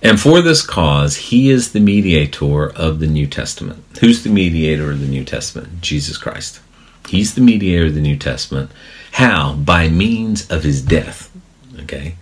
[0.02, 3.84] And for this cause, he is the mediator of the New Testament.
[3.99, 5.82] Who's the mediator of the New Testament?
[5.82, 6.60] Jesus Christ.
[7.08, 8.72] He's the mediator of the New Testament.
[9.14, 9.54] How?
[9.54, 11.30] By means of his death.
[11.82, 12.16] Okay?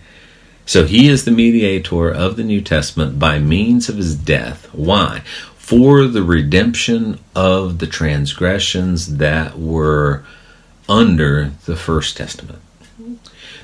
[0.66, 4.66] So he is the mediator of the New Testament by means of his death.
[4.72, 5.22] Why?
[5.56, 10.24] For the redemption of the transgressions that were
[10.88, 12.60] under the First Testament.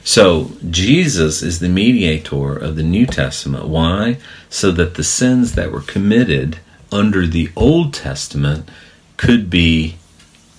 [0.06, 3.66] So Jesus is the mediator of the New Testament.
[3.66, 4.18] Why?
[4.48, 6.60] So that the sins that were committed
[6.92, 8.70] under the Old Testament
[9.16, 9.96] could be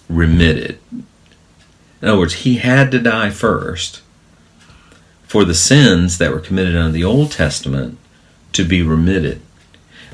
[0.09, 0.79] remitted.
[0.91, 1.05] In
[2.09, 4.01] other words, he had to die first
[5.23, 7.97] for the sins that were committed under the Old Testament
[8.51, 9.39] to be remitted.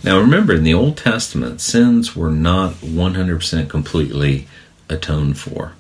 [0.04, 4.48] Now remember, in the Old Testament, sins were not 100% completely
[4.90, 5.74] atoned for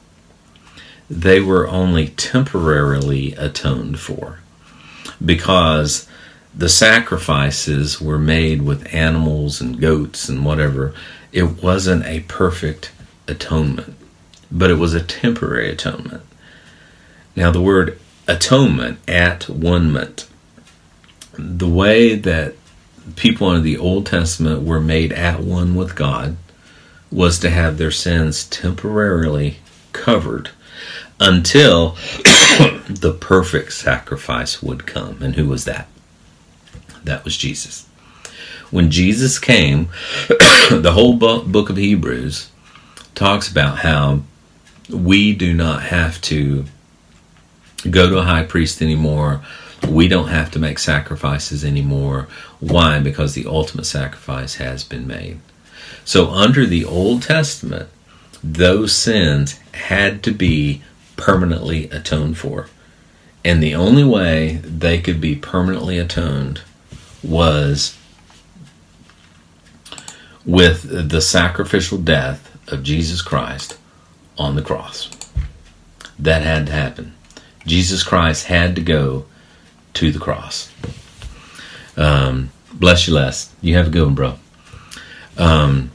[1.19, 4.39] they were only temporarily atoned for
[5.23, 6.07] because
[6.55, 10.93] the sacrifices were made with animals and goats and whatever.
[11.31, 12.91] It wasn't a perfect
[13.27, 13.95] atonement,
[14.51, 16.23] but it was a temporary atonement.
[17.35, 19.93] Now, the word atonement, at one
[21.33, 22.53] the way that
[23.15, 26.37] people in the Old Testament were made at one with God
[27.11, 29.57] was to have their sins temporarily
[29.91, 30.49] covered
[31.19, 31.91] until
[32.89, 35.21] the perfect sacrifice would come.
[35.21, 35.87] And who was that?
[37.03, 37.87] That was Jesus.
[38.71, 39.89] When Jesus came,
[40.27, 42.49] the whole book of Hebrews
[43.13, 44.21] talks about how
[44.89, 46.65] we do not have to
[47.89, 49.41] go to a high priest anymore.
[49.87, 52.27] We don't have to make sacrifices anymore.
[52.59, 52.99] Why?
[52.99, 55.39] Because the ultimate sacrifice has been made.
[56.05, 57.89] So, under the Old Testament,
[58.43, 60.81] those sins had to be
[61.17, 62.67] permanently atoned for.
[63.45, 66.61] And the only way they could be permanently atoned
[67.21, 67.97] was
[70.45, 73.77] with the sacrificial death of Jesus Christ
[74.37, 75.09] on the cross.
[76.17, 77.13] That had to happen.
[77.65, 79.25] Jesus Christ had to go
[79.95, 80.71] to the cross.
[81.95, 83.53] Um, bless you, Les.
[83.61, 84.35] You have a good one, bro.
[85.37, 85.91] Um,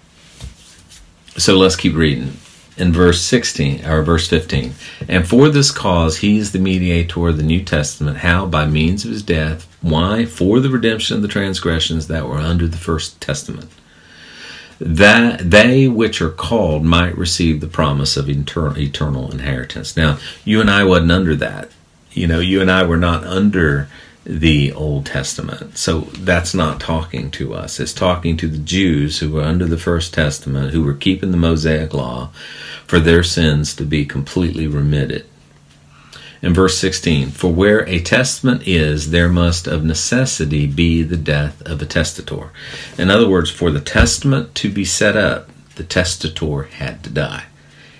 [1.37, 2.37] so let's keep reading
[2.79, 4.73] in verse 16 or verse 15
[5.09, 8.19] and for this cause he is the mediator of the new testament.
[8.19, 8.47] How?
[8.47, 9.67] By means of his death.
[9.81, 10.25] Why?
[10.25, 13.71] For the redemption of the transgressions that were under the first testament.
[14.81, 19.97] That they which are called might receive the promise of eternal, eternal inheritance.
[19.97, 21.71] Now you and i wasn't under that.
[22.13, 23.89] You know you and i were not under
[24.29, 25.79] the Old Testament.
[25.79, 27.81] So that's not talking to us.
[27.81, 31.39] It's talking to the Jews who were under the First Testament, who were keeping the
[31.39, 32.29] Mosaic Law,
[32.87, 35.25] for their sins to be completely remitted.
[36.43, 41.63] In verse 16, for where a testament is, there must of necessity be the death
[41.63, 42.51] of a testator.
[42.99, 47.47] In other words, for the testament to be set up, the testator had to die.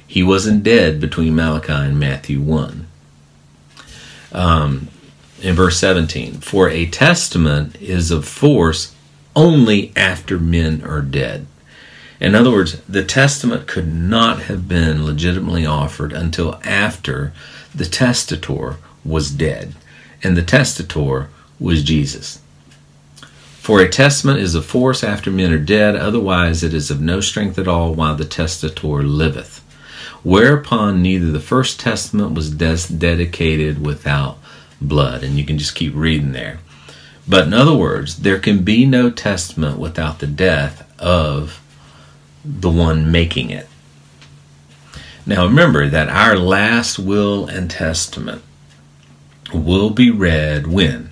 [0.07, 2.87] He wasn't dead between Malachi and Matthew 1.
[4.33, 4.89] Um,
[5.43, 8.95] in verse 17, for a testament is of force
[9.37, 11.47] only after men are dead.
[12.21, 17.33] In other words, the testament could not have been legitimately offered until after
[17.73, 19.75] the testator was dead,
[20.23, 21.29] and the testator
[21.61, 22.41] was Jesus.
[23.69, 27.21] For a testament is of force after men are dead, otherwise it is of no
[27.21, 29.59] strength at all while the testator liveth.
[30.25, 34.39] Whereupon neither the first testament was des- dedicated without
[34.81, 35.23] blood.
[35.23, 36.59] And you can just keep reading there.
[37.27, 41.61] But in other words, there can be no testament without the death of
[42.45, 43.69] the one making it.
[45.27, 48.43] Now remember that our last will and testament
[49.53, 51.11] will be read when?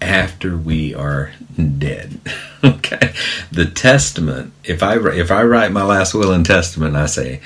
[0.00, 2.20] After we are dead.
[2.64, 3.12] okay.
[3.50, 7.40] The testament, if I if I write my last will and testament, I say,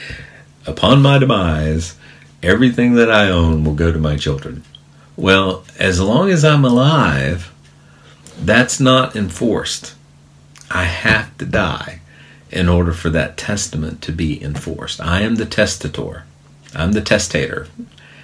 [0.66, 1.96] upon my demise,
[2.42, 4.62] everything that I own will go to my children.
[5.16, 7.52] Well, as long as I'm alive,
[8.38, 9.94] that's not enforced.
[10.70, 12.00] I have to die
[12.50, 15.00] in order for that testament to be enforced.
[15.00, 16.24] I am the testator.
[16.74, 17.68] I'm the testator.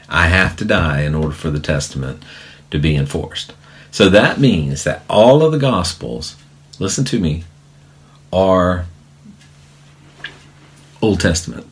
[0.08, 2.22] I have to die in order for the testament
[2.70, 3.52] to be enforced.
[3.90, 6.36] So that means that all of the Gospels,
[6.78, 7.44] listen to me,
[8.32, 8.86] are
[11.00, 11.66] Old Testament.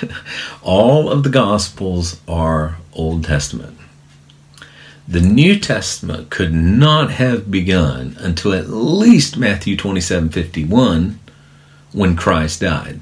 [0.62, 3.78] all of the Gospels are Old Testament.
[5.08, 11.18] The New Testament could not have begun until at least Matthew 27 51
[11.92, 13.00] when Christ died.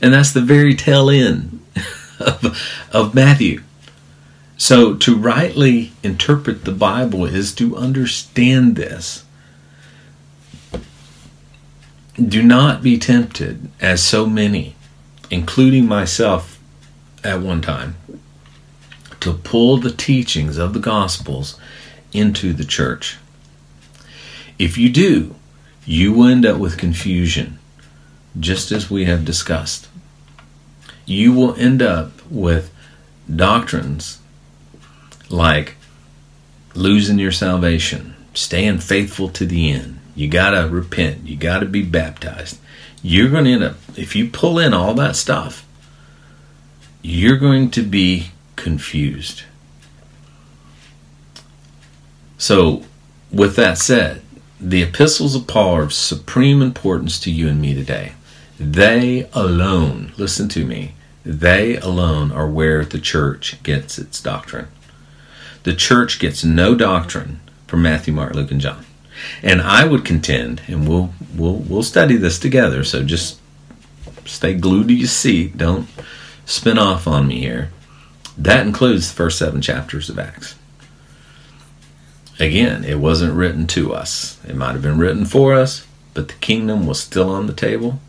[0.00, 1.60] And that's the very tail end
[2.18, 2.58] of,
[2.92, 3.62] of Matthew.
[4.56, 9.24] So, to rightly interpret the Bible is to understand this.
[12.14, 14.76] Do not be tempted, as so many,
[15.30, 16.58] including myself
[17.22, 17.96] at one time,
[19.20, 21.58] to pull the teachings of the Gospels
[22.12, 23.18] into the church.
[24.58, 25.34] If you do,
[25.84, 27.58] you will end up with confusion,
[28.38, 29.88] just as we have discussed.
[31.06, 32.72] You will end up with
[33.34, 34.18] doctrines
[35.28, 35.76] like
[36.74, 39.98] losing your salvation, staying faithful to the end.
[40.14, 41.26] You got to repent.
[41.26, 42.58] You got to be baptized.
[43.02, 45.66] You're going to end up, if you pull in all that stuff,
[47.02, 48.30] you're going to be
[48.60, 49.42] confused.
[52.38, 52.84] So,
[53.32, 54.22] with that said,
[54.60, 58.12] the epistles of Paul are of supreme importance to you and me today.
[58.58, 60.94] They alone, listen to me,
[61.24, 64.68] they alone are where the church gets its doctrine.
[65.62, 68.84] The church gets no doctrine from Matthew, Mark, Luke, and John.
[69.42, 72.84] And I would contend, and we'll we'll we'll study this together.
[72.84, 73.38] So just
[74.24, 75.58] stay glued to your seat.
[75.58, 75.88] Don't
[76.46, 77.70] spin off on me here.
[78.40, 80.54] That includes the first seven chapters of Acts.
[82.38, 84.40] Again, it wasn't written to us.
[84.48, 88.00] It might have been written for us, but the kingdom was still on the table.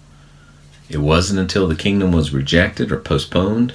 [0.87, 3.73] It wasn't until the kingdom was rejected or postponed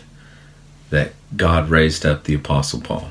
[0.88, 3.10] that God raised up the Apostle Paul.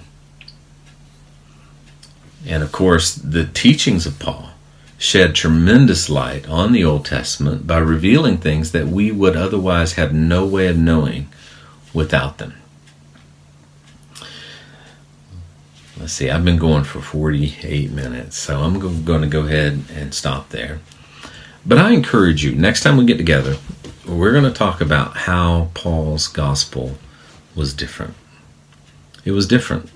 [2.48, 4.54] And of course, the teachings of Paul
[4.98, 10.16] shed tremendous light on the Old Testament by revealing things that we would otherwise have
[10.16, 11.28] no way of knowing
[11.94, 12.56] without them.
[15.98, 20.14] Let's see, I've been going for 48 minutes, so I'm going to go ahead and
[20.14, 20.80] stop there.
[21.66, 23.58] But I encourage you, next time we get together,
[24.08, 26.98] we're going to talk about how Paul's gospel
[27.56, 28.14] was different.
[29.24, 29.90] It was different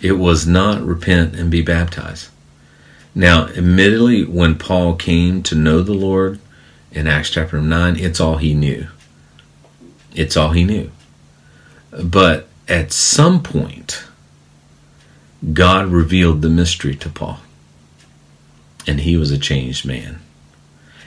[0.00, 2.28] it was not repent and be baptized.
[3.14, 6.38] Now, admittedly, when Paul came to know the Lord
[6.92, 8.86] in Acts chapter 9, it's all he knew.
[10.14, 10.90] It's all he knew.
[11.90, 14.04] But at some point,
[15.52, 17.38] God revealed the mystery to Paul,
[18.86, 20.20] and he was a changed man.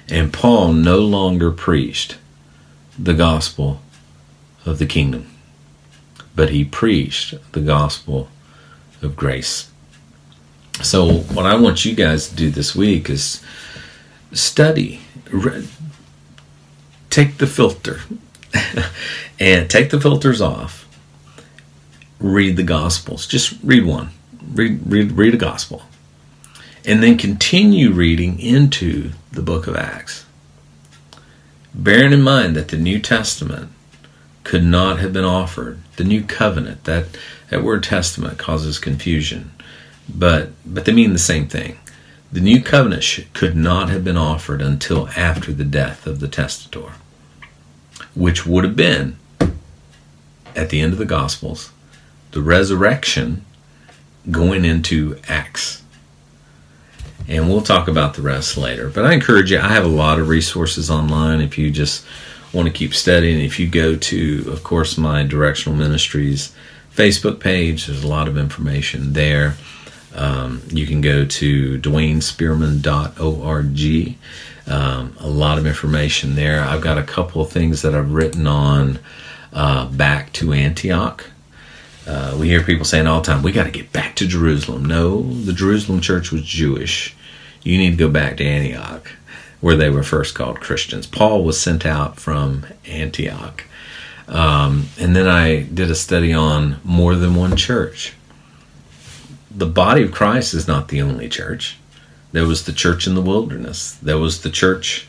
[0.09, 2.17] And Paul no longer preached
[2.97, 3.81] the gospel
[4.65, 5.29] of the kingdom,
[6.35, 8.29] but he preached the gospel
[9.01, 9.69] of grace.
[10.81, 13.41] So, what I want you guys to do this week is
[14.31, 15.67] study, re-
[17.09, 17.99] take the filter,
[19.39, 20.87] and take the filters off.
[22.19, 23.27] Read the Gospels.
[23.27, 24.11] Just read one.
[24.53, 25.83] Read, read, read a Gospel.
[26.85, 30.25] And then continue reading into the book of Acts.
[31.73, 33.71] Bearing in mind that the New Testament
[34.43, 37.05] could not have been offered, the New Covenant, that
[37.51, 39.51] that word testament causes confusion,
[40.07, 41.77] but but they mean the same thing.
[42.31, 46.93] The new covenant could not have been offered until after the death of the testator,
[48.15, 49.17] which would have been
[50.55, 51.71] at the end of the Gospels,
[52.31, 53.45] the resurrection
[54.29, 55.81] going into Acts.
[57.27, 58.89] And we'll talk about the rest later.
[58.89, 62.05] But I encourage you, I have a lot of resources online if you just
[62.51, 63.39] want to keep studying.
[63.39, 66.53] If you go to, of course, my directional ministries
[66.95, 67.87] Facebook page.
[67.87, 69.55] There's a lot of information there.
[70.13, 74.17] Um, you can go to dwaynespearman.org.
[74.67, 76.61] Um, a lot of information there.
[76.61, 78.99] I've got a couple of things that I've written on
[79.53, 81.30] uh, back to Antioch.
[82.07, 84.85] Uh, we hear people saying all the time, we got to get back to Jerusalem.
[84.85, 87.15] No, the Jerusalem church was Jewish.
[87.63, 89.11] You need to go back to Antioch,
[89.59, 91.05] where they were first called Christians.
[91.05, 93.63] Paul was sent out from Antioch.
[94.27, 98.13] Um, and then I did a study on more than one church.
[99.53, 101.77] The body of Christ is not the only church.
[102.31, 103.95] There was the church in the wilderness.
[103.95, 105.07] There was the church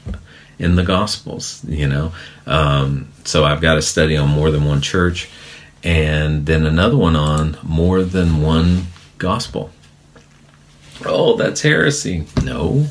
[0.59, 1.64] in the Gospels.
[1.66, 2.12] You know,
[2.47, 5.30] um, so I've got a study on more than one church,
[5.83, 8.87] and then another one on more than one
[9.18, 9.70] gospel.
[11.05, 12.26] Oh, that's heresy.
[12.45, 12.87] No.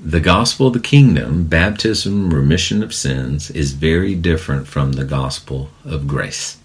[0.00, 5.70] The gospel of the kingdom, baptism, remission of sins, is very different from the gospel
[5.84, 6.58] of grace.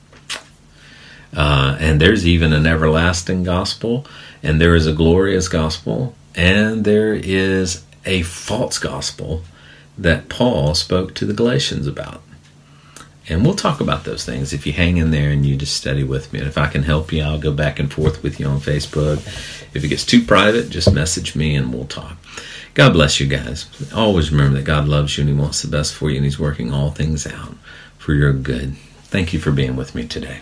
[1.35, 4.05] Uh, and there's even an everlasting gospel,
[4.43, 9.41] and there is a glorious gospel, and there is a false gospel
[9.97, 12.21] that Paul spoke to the Galatians about.
[13.29, 16.03] And we'll talk about those things if you hang in there and you just study
[16.03, 16.39] with me.
[16.39, 19.17] And if I can help you, I'll go back and forth with you on Facebook.
[19.73, 22.17] If it gets too private, just message me and we'll talk.
[22.73, 23.67] God bless you guys.
[23.93, 26.39] Always remember that God loves you and He wants the best for you and He's
[26.39, 27.55] working all things out
[27.97, 28.75] for your good.
[29.03, 30.39] Thank you for being with me today.